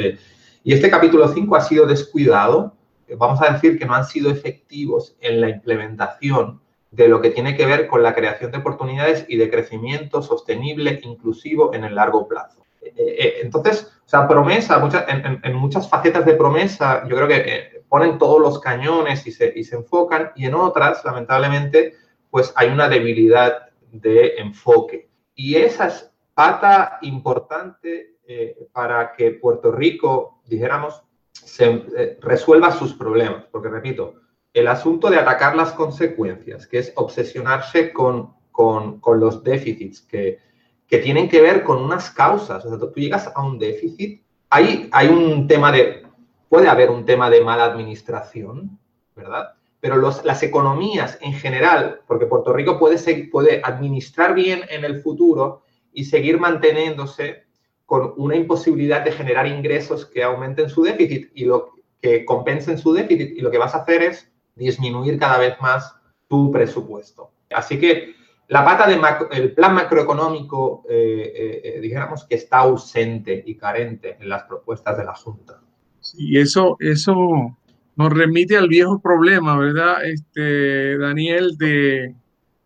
[0.63, 2.78] y este capítulo 5 ha sido descuidado
[3.17, 7.57] vamos a decir que no han sido efectivos en la implementación de lo que tiene
[7.57, 12.27] que ver con la creación de oportunidades y de crecimiento sostenible, inclusivo en el largo
[12.27, 12.65] plazo.
[12.81, 17.85] Eh, eh, entonces, o sea, promesa, en, muchas facetas de promesa, yo creo que eh,
[17.89, 21.95] ponen todos los cañones y se, y se enfocan, y en otras, lamentablemente,
[22.31, 25.09] pues hay una debilidad de enfoque.
[25.35, 28.15] Y esa es pata importante
[28.73, 31.03] para que Puerto Rico, dijéramos,
[31.61, 33.45] eh, resuelva sus problemas.
[33.51, 34.15] Porque, repito,
[34.53, 40.39] el asunto de atacar las consecuencias, que es obsesionarse con, con, con los déficits que,
[40.87, 42.65] que, tienen que ver con unas causas.
[42.65, 46.03] O sea, tú llegas a un déficit, hay, hay un tema de,
[46.49, 48.79] puede haber un tema de mala administración,
[49.15, 49.55] ¿verdad?
[49.81, 55.63] Pero las economías en general, porque Puerto Rico puede, puede administrar bien en el futuro
[55.93, 57.45] y seguir manteniéndose
[57.89, 61.73] con una imposibilidad de generar ingresos que aumenten su déficit y lo
[62.03, 65.97] que compensen su déficit y lo que vas a hacer es disminuir cada vez más
[66.29, 67.31] tu presupuesto.
[67.49, 68.15] Así que
[68.49, 74.29] la pata del plan macroeconómico, eh, eh, eh, dijéramos que está ausente y carente en
[74.29, 75.63] las propuestas de la Junta.
[76.19, 77.57] Y eso, eso
[77.97, 82.15] nos remite al viejo problema, ¿verdad, este, Daniel, de,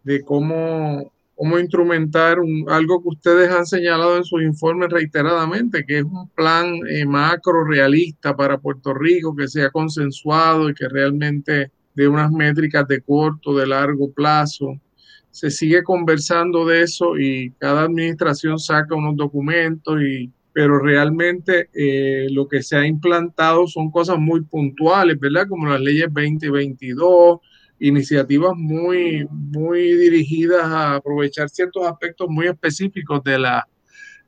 [0.02, 6.05] de cómo cómo instrumentar algo que ustedes han señalado en sus informes reiteradamente, que es
[6.05, 12.09] un plan eh, macro realista para Puerto Rico, que sea consensuado y que realmente dé
[12.09, 14.78] unas métricas de corto, de largo plazo.
[15.30, 22.26] Se sigue conversando de eso y cada administración saca unos documentos y pero realmente eh,
[22.30, 25.49] lo que se ha implantado son cosas muy puntuales, ¿verdad?
[25.49, 27.41] Como las leyes 2022,
[27.83, 33.66] iniciativas muy, muy dirigidas a aprovechar ciertos aspectos muy específicos de, la,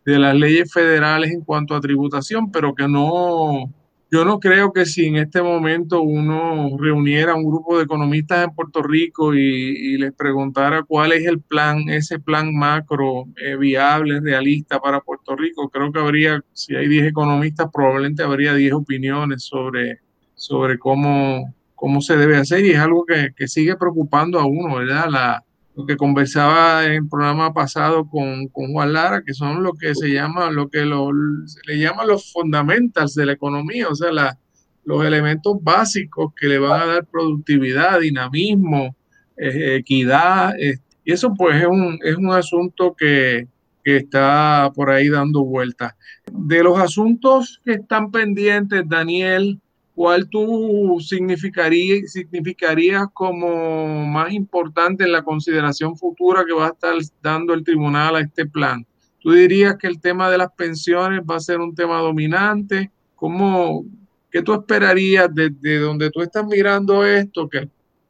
[0.04, 3.72] de las leyes federales en cuanto a tributación, pero que no,
[4.10, 8.54] yo no creo que si en este momento uno reuniera un grupo de economistas en
[8.54, 14.80] Puerto Rico y, les preguntara cuál es el plan, ese plan macro eh, viable, realista
[14.80, 20.00] para Puerto Rico, creo que habría, si hay 10 economistas, probablemente habría 10 opiniones sobre,
[20.34, 25.04] sobre cómo, cómo se debe hacer y es algo que, sigue preocupando a uno, ¿verdad?
[25.10, 25.44] La,
[25.76, 30.08] lo que conversaba en el programa pasado con, Juan Lara, que son lo que se
[30.08, 31.10] llama, lo que lo,
[31.44, 34.38] se le llama los fundamentals de la economía, o sea, la,
[34.86, 38.96] los elementos básicos que le van a dar productividad, dinamismo,
[39.36, 43.46] eh, equidad, eh, y eso pues es un, es un asunto que,
[43.84, 45.92] que está por ahí dando vueltas.
[46.32, 49.60] De los asuntos que están pendientes, Daniel,
[49.94, 56.94] ¿cuál tú significaría, significarías como más importante en la consideración futura que va a estar
[57.22, 58.84] dando el tribunal a este plan?
[59.20, 62.90] ¿Tú dirías que el tema de las pensiones va a ser un tema dominante?
[63.14, 63.84] ¿Cómo,
[64.30, 67.48] ¿Qué tú esperarías desde donde tú estás mirando esto?
[67.48, 67.68] Que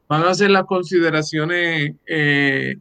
[0.09, 2.75] van a hacer las consideraciones, eh,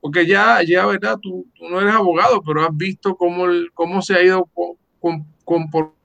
[0.00, 1.18] porque ya, ya, ¿verdad?
[1.20, 3.44] Tú, no eres abogado, pero has visto cómo,
[3.74, 4.48] cómo se ha ido
[5.44, 5.97] comportando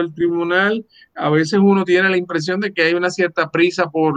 [0.00, 0.86] el tribunal.
[1.14, 4.14] A veces uno tiene la impresión de que hay una cierta prisa por,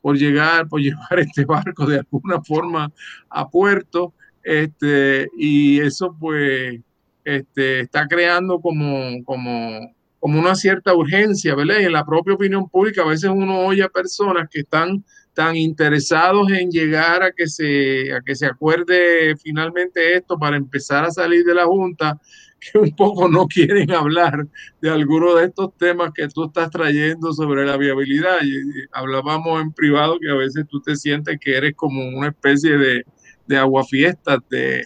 [0.00, 2.92] por llegar, por llevar este barco de alguna forma
[3.30, 6.80] a puerto, este, y eso pues
[7.24, 9.96] este, está creando como, como
[10.26, 11.76] como una cierta urgencia, ¿verdad?
[11.80, 15.04] Y en la propia opinión pública a veces uno oye a personas que están
[15.34, 21.04] tan interesados en llegar a que se, a que se acuerde finalmente esto para empezar
[21.04, 22.18] a salir de la Junta,
[22.60, 24.46] que un poco no quieren hablar
[24.80, 28.38] de alguno de estos temas que tú estás trayendo sobre la viabilidad.
[28.42, 28.60] Y,
[28.92, 33.04] hablábamos en privado que a veces tú te sientes que eres como una especie de,
[33.46, 34.84] de aguafiestas de,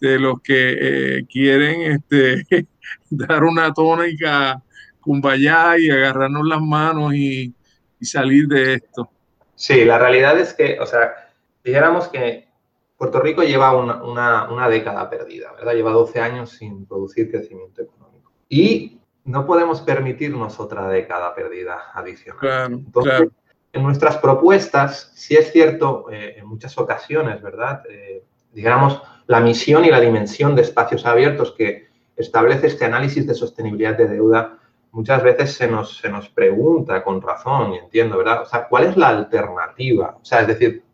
[0.00, 0.76] de los que
[1.18, 2.44] eh, quieren este,
[3.10, 4.62] dar una tónica
[5.00, 7.54] cumbaya y agarrarnos las manos y,
[8.02, 9.08] salir de esto.
[9.54, 11.30] Sí, la realidad es que, o sea,
[11.64, 12.46] dijéramos que
[12.96, 15.74] Puerto Rico lleva una, década perdida, ¿verdad?
[15.74, 18.32] Lleva 12 años sin producir crecimiento económico.
[18.48, 22.40] Y no podemos permitirnos otra década perdida adicional.
[22.40, 23.28] Claro, Entonces,
[23.72, 27.82] en nuestras propuestas, sí es cierto, eh, en muchas ocasiones, ¿verdad?
[27.88, 28.22] Eh,
[28.52, 33.96] digamos, la misión y la dimensión de espacios abiertos que establece este análisis de sostenibilidad
[33.96, 34.58] de deuda
[34.94, 38.42] muchas veces se nos, se nos pregunta con razón, y entiendo, ¿verdad?
[38.42, 40.16] O sea, ¿cuál es la alternativa?
[40.20, 40.84] O sea, es decir,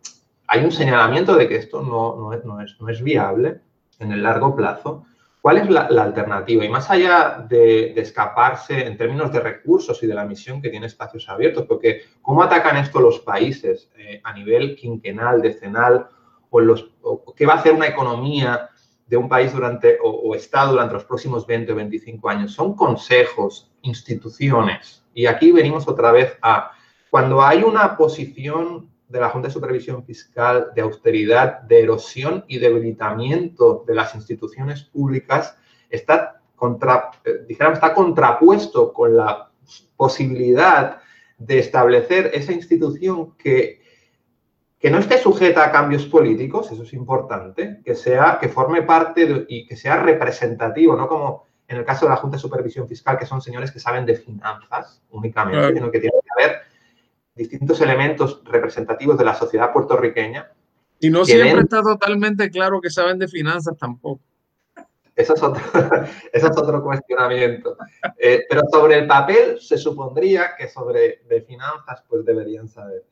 [0.52, 2.44] hay un señalamiento de que esto no, no, es,
[2.80, 3.60] no es, viable
[4.00, 5.04] en el largo plazo.
[5.40, 6.64] ¿Cuál es la, alternativa?
[6.64, 10.86] Y más allá de, escaparse en términos de recursos y de la misión que tiene
[10.86, 16.08] espacios abiertos, porque ¿cómo atacan esto los países eh, a nivel quinquenal, decenal,
[16.50, 16.90] o, los,
[17.36, 18.70] qué va a hacer una economía
[19.06, 22.52] de un país durante o, Estado durante los próximos 20 o 25 años.
[22.52, 25.06] Son consejos, instituciones.
[25.14, 26.72] Y aquí venimos otra vez a
[27.08, 32.58] cuando hay una posición de la Junta de Supervisión Fiscal de austeridad, de erosión y
[32.58, 35.56] debilitamiento de las instituciones públicas,
[35.90, 39.50] está, contra, eh, está contrapuesto con la
[39.96, 40.98] posibilidad
[41.36, 43.80] de establecer esa institución que
[44.80, 49.44] que no esté sujeta a cambios políticos, eso es importante, que sea, que forme parte
[49.46, 53.18] y que sea representativo, no como en el caso de la Junta de Supervisión Fiscal,
[53.18, 56.29] que son señores que saben de finanzas únicamente, sino que tiene que haber
[57.34, 60.50] distintos elementos representativos de la sociedad puertorriqueña.
[60.98, 64.20] Y no siempre está totalmente claro que saben de finanzas tampoco.
[65.16, 65.62] Eso es otro,
[66.32, 67.76] eso es otro cuestionamiento.
[68.18, 73.04] Eh, pero sobre el papel se supondría que sobre de finanzas pues deberían saber.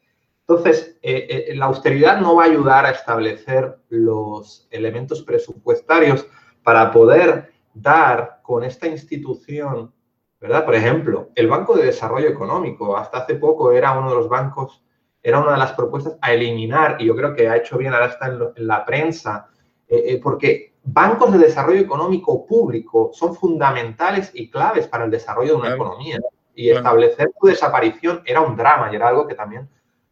[0.49, 6.27] Entonces, eh, eh, la austeridad no va a ayudar a establecer los elementos presupuestarios
[6.63, 9.93] para poder dar con esta institución,
[10.41, 10.65] ¿verdad?
[10.65, 14.83] Por ejemplo, el Banco de Desarrollo Económico, hasta hace poco era uno de los bancos,
[15.23, 18.07] era una de las propuestas a eliminar, y yo creo que ha hecho bien, ahora
[18.07, 19.49] está en, la prensa,
[19.89, 25.61] eh, porque bancos de desarrollo económico público son fundamentales y claves para el desarrollo de
[25.61, 26.19] una economía.
[26.55, 29.69] Y establecer su desaparición era un drama y era algo que también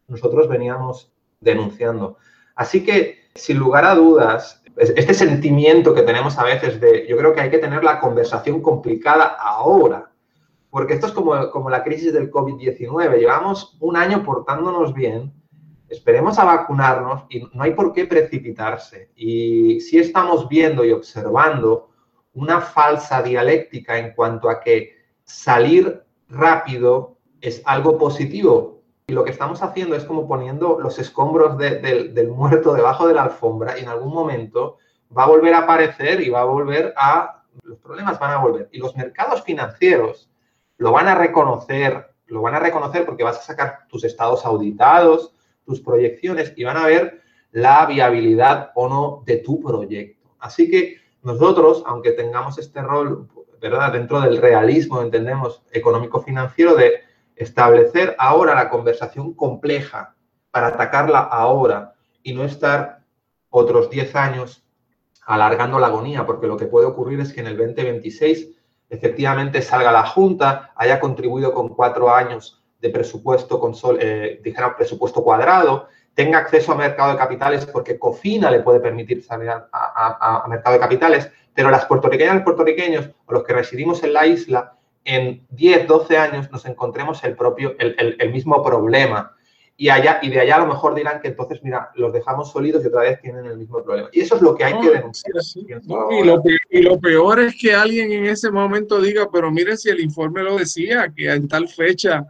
[0.07, 1.11] nosotros veníamos
[1.41, 2.17] denunciando.
[2.55, 7.33] Así que, sin lugar a dudas, este sentimiento que tenemos a veces de, yo creo
[7.33, 10.06] que hay que tener la conversación complicada ahora,
[10.77, 13.17] porque esto es como, como la crisis del COVID-19.
[13.17, 15.33] Llevamos un año portándonos bien,
[15.89, 19.09] esperemos a vacunarnos y no hay por qué precipitarse.
[19.15, 21.89] Y si estamos viendo y observando
[22.33, 24.91] una falsa dialéctica en cuanto a que
[25.23, 31.57] salir rápido es algo positivo, y lo que estamos haciendo es como poniendo los escombros
[31.57, 34.77] del muerto debajo de la alfombra y en algún momento
[35.17, 37.41] va a volver a aparecer y va a volver a...
[37.63, 38.69] Los problemas van a volver.
[38.71, 40.29] Y los mercados financieros
[40.77, 45.33] lo van a reconocer, lo van a reconocer porque vas a sacar tus estados auditados,
[45.65, 47.21] tus proyecciones y van a ver
[47.51, 50.29] la viabilidad o no de tu proyecto.
[50.39, 53.27] Así que nosotros, aunque tengamos este rol,
[53.59, 53.91] ¿verdad?
[53.91, 57.01] Dentro del realismo, entendemos, económico-financiero de
[57.35, 60.15] establecer ahora la conversación compleja
[60.51, 63.03] para atacarla ahora y no estar
[63.49, 64.63] otros 10 años
[65.25, 68.56] alargando la agonía, porque lo que puede ocurrir es que en el 2026
[68.89, 74.41] efectivamente salga la Junta, haya contribuido con cuatro años de presupuesto, con eh,
[74.77, 79.67] presupuesto cuadrado, tenga acceso a mercado de capitales porque Cofina le puede permitir salir a,
[79.71, 84.25] a mercado de capitales, pero las puertorriqueñas y puertorriqueños o los que residimos en la
[84.25, 84.77] isla
[85.07, 89.36] en 10, 12 años nos encontremos el, propio, el, mismo problema.
[89.79, 92.83] Y, allá, y de allá a lo mejor dirán que entonces, mira, los dejamos sólidos
[92.83, 94.09] y otra vez tienen el mismo problema.
[94.11, 95.33] Y eso es lo que hay que denunciar.
[96.71, 100.41] y, lo peor, es que alguien en ese momento diga, pero miren si el informe
[100.41, 102.25] lo decía, que en tal fecha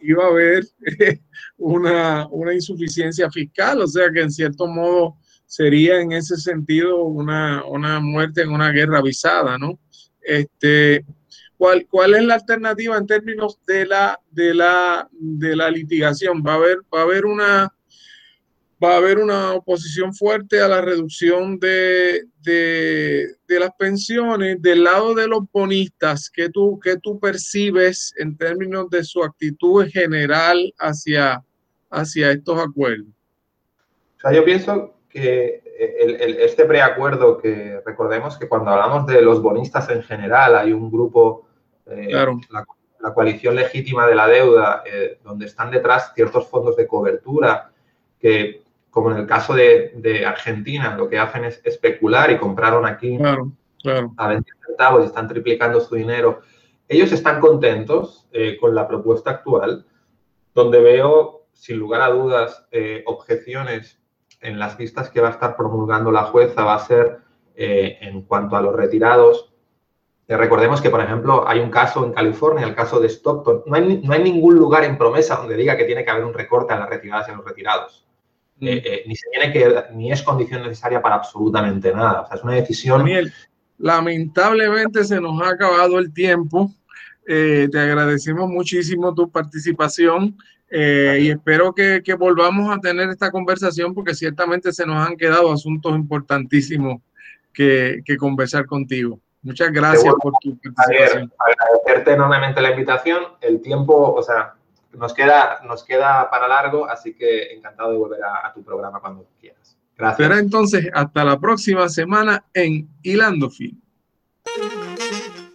[0.00, 0.64] iba a haber
[1.56, 7.64] una, una insuficiencia fiscal, o sea que en cierto modo sería en ese sentido una,
[7.64, 9.78] una muerte en una guerra avisada, ¿no?
[10.20, 11.04] Este,
[11.58, 16.42] ¿cuál, ¿Cuál es la alternativa en términos de la, de la, de la litigación?
[16.46, 17.72] ¿Va a haber, va a haber una
[18.82, 22.26] va a haber una oposición fuerte a la reducción de,
[23.48, 26.30] las pensiones del lado de los bonistas.
[26.30, 31.42] ¿Qué tú, qué tú percibes en términos de su actitud general hacia,
[31.90, 33.08] hacia estos acuerdos?
[34.16, 39.88] O sea, yo pienso que este preacuerdo, que recordemos que cuando hablamos de los bonistas
[39.90, 41.47] en general, hay un grupo,
[41.90, 47.70] eh, la, coalición legítima de la deuda, eh, donde están detrás ciertos fondos de cobertura
[48.20, 53.16] que como en el caso de, Argentina, lo que hacen es especular y compraron aquí
[54.16, 56.40] a 20 centavos y están triplicando su dinero.
[56.88, 59.86] Ellos están contentos eh, con la propuesta actual,
[60.54, 64.00] donde veo, sin lugar a dudas, eh, objeciones
[64.40, 67.18] en las vistas que va a estar promulgando la jueza, va a ser
[67.54, 69.52] eh, en cuanto a los retirados.
[70.36, 73.62] Recordemos que, por ejemplo, hay un caso en California, el caso de Stockton.
[73.64, 76.34] No hay, no hay ningún lugar en promesa donde diga que tiene que haber un
[76.34, 78.04] recorte a las retiradas y a los retirados.
[78.60, 82.22] Eh, eh, ni se tiene que, ni es condición necesaria para absolutamente nada.
[82.22, 82.98] O sea, es una decisión.
[82.98, 83.32] Daniel,
[83.78, 86.70] lamentablemente se nos ha acabado el tiempo.
[87.26, 90.36] Eh, te agradecemos muchísimo tu participación
[90.70, 95.50] y espero que, que, volvamos a tener esta conversación porque ciertamente se nos han quedado
[95.50, 97.00] asuntos importantísimos
[97.54, 99.18] que, que conversar contigo.
[99.42, 101.32] Muchas gracias por tu participación.
[101.38, 103.22] agradecerte enormemente la invitación.
[103.40, 104.54] El tiempo, o sea,
[104.92, 109.26] nos queda, nos queda para largo, así que encantado de volver a, tu programa cuando
[109.40, 109.76] quieras.
[109.96, 110.28] Gracias.
[110.28, 113.78] Será entonces hasta la próxima semana en Hilando Fino.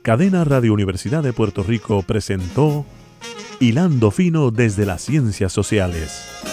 [0.02, 2.86] Cadena Radio Universidad de Puerto Rico presentó
[3.60, 6.53] Hilando Fino desde las Ciencias Sociales.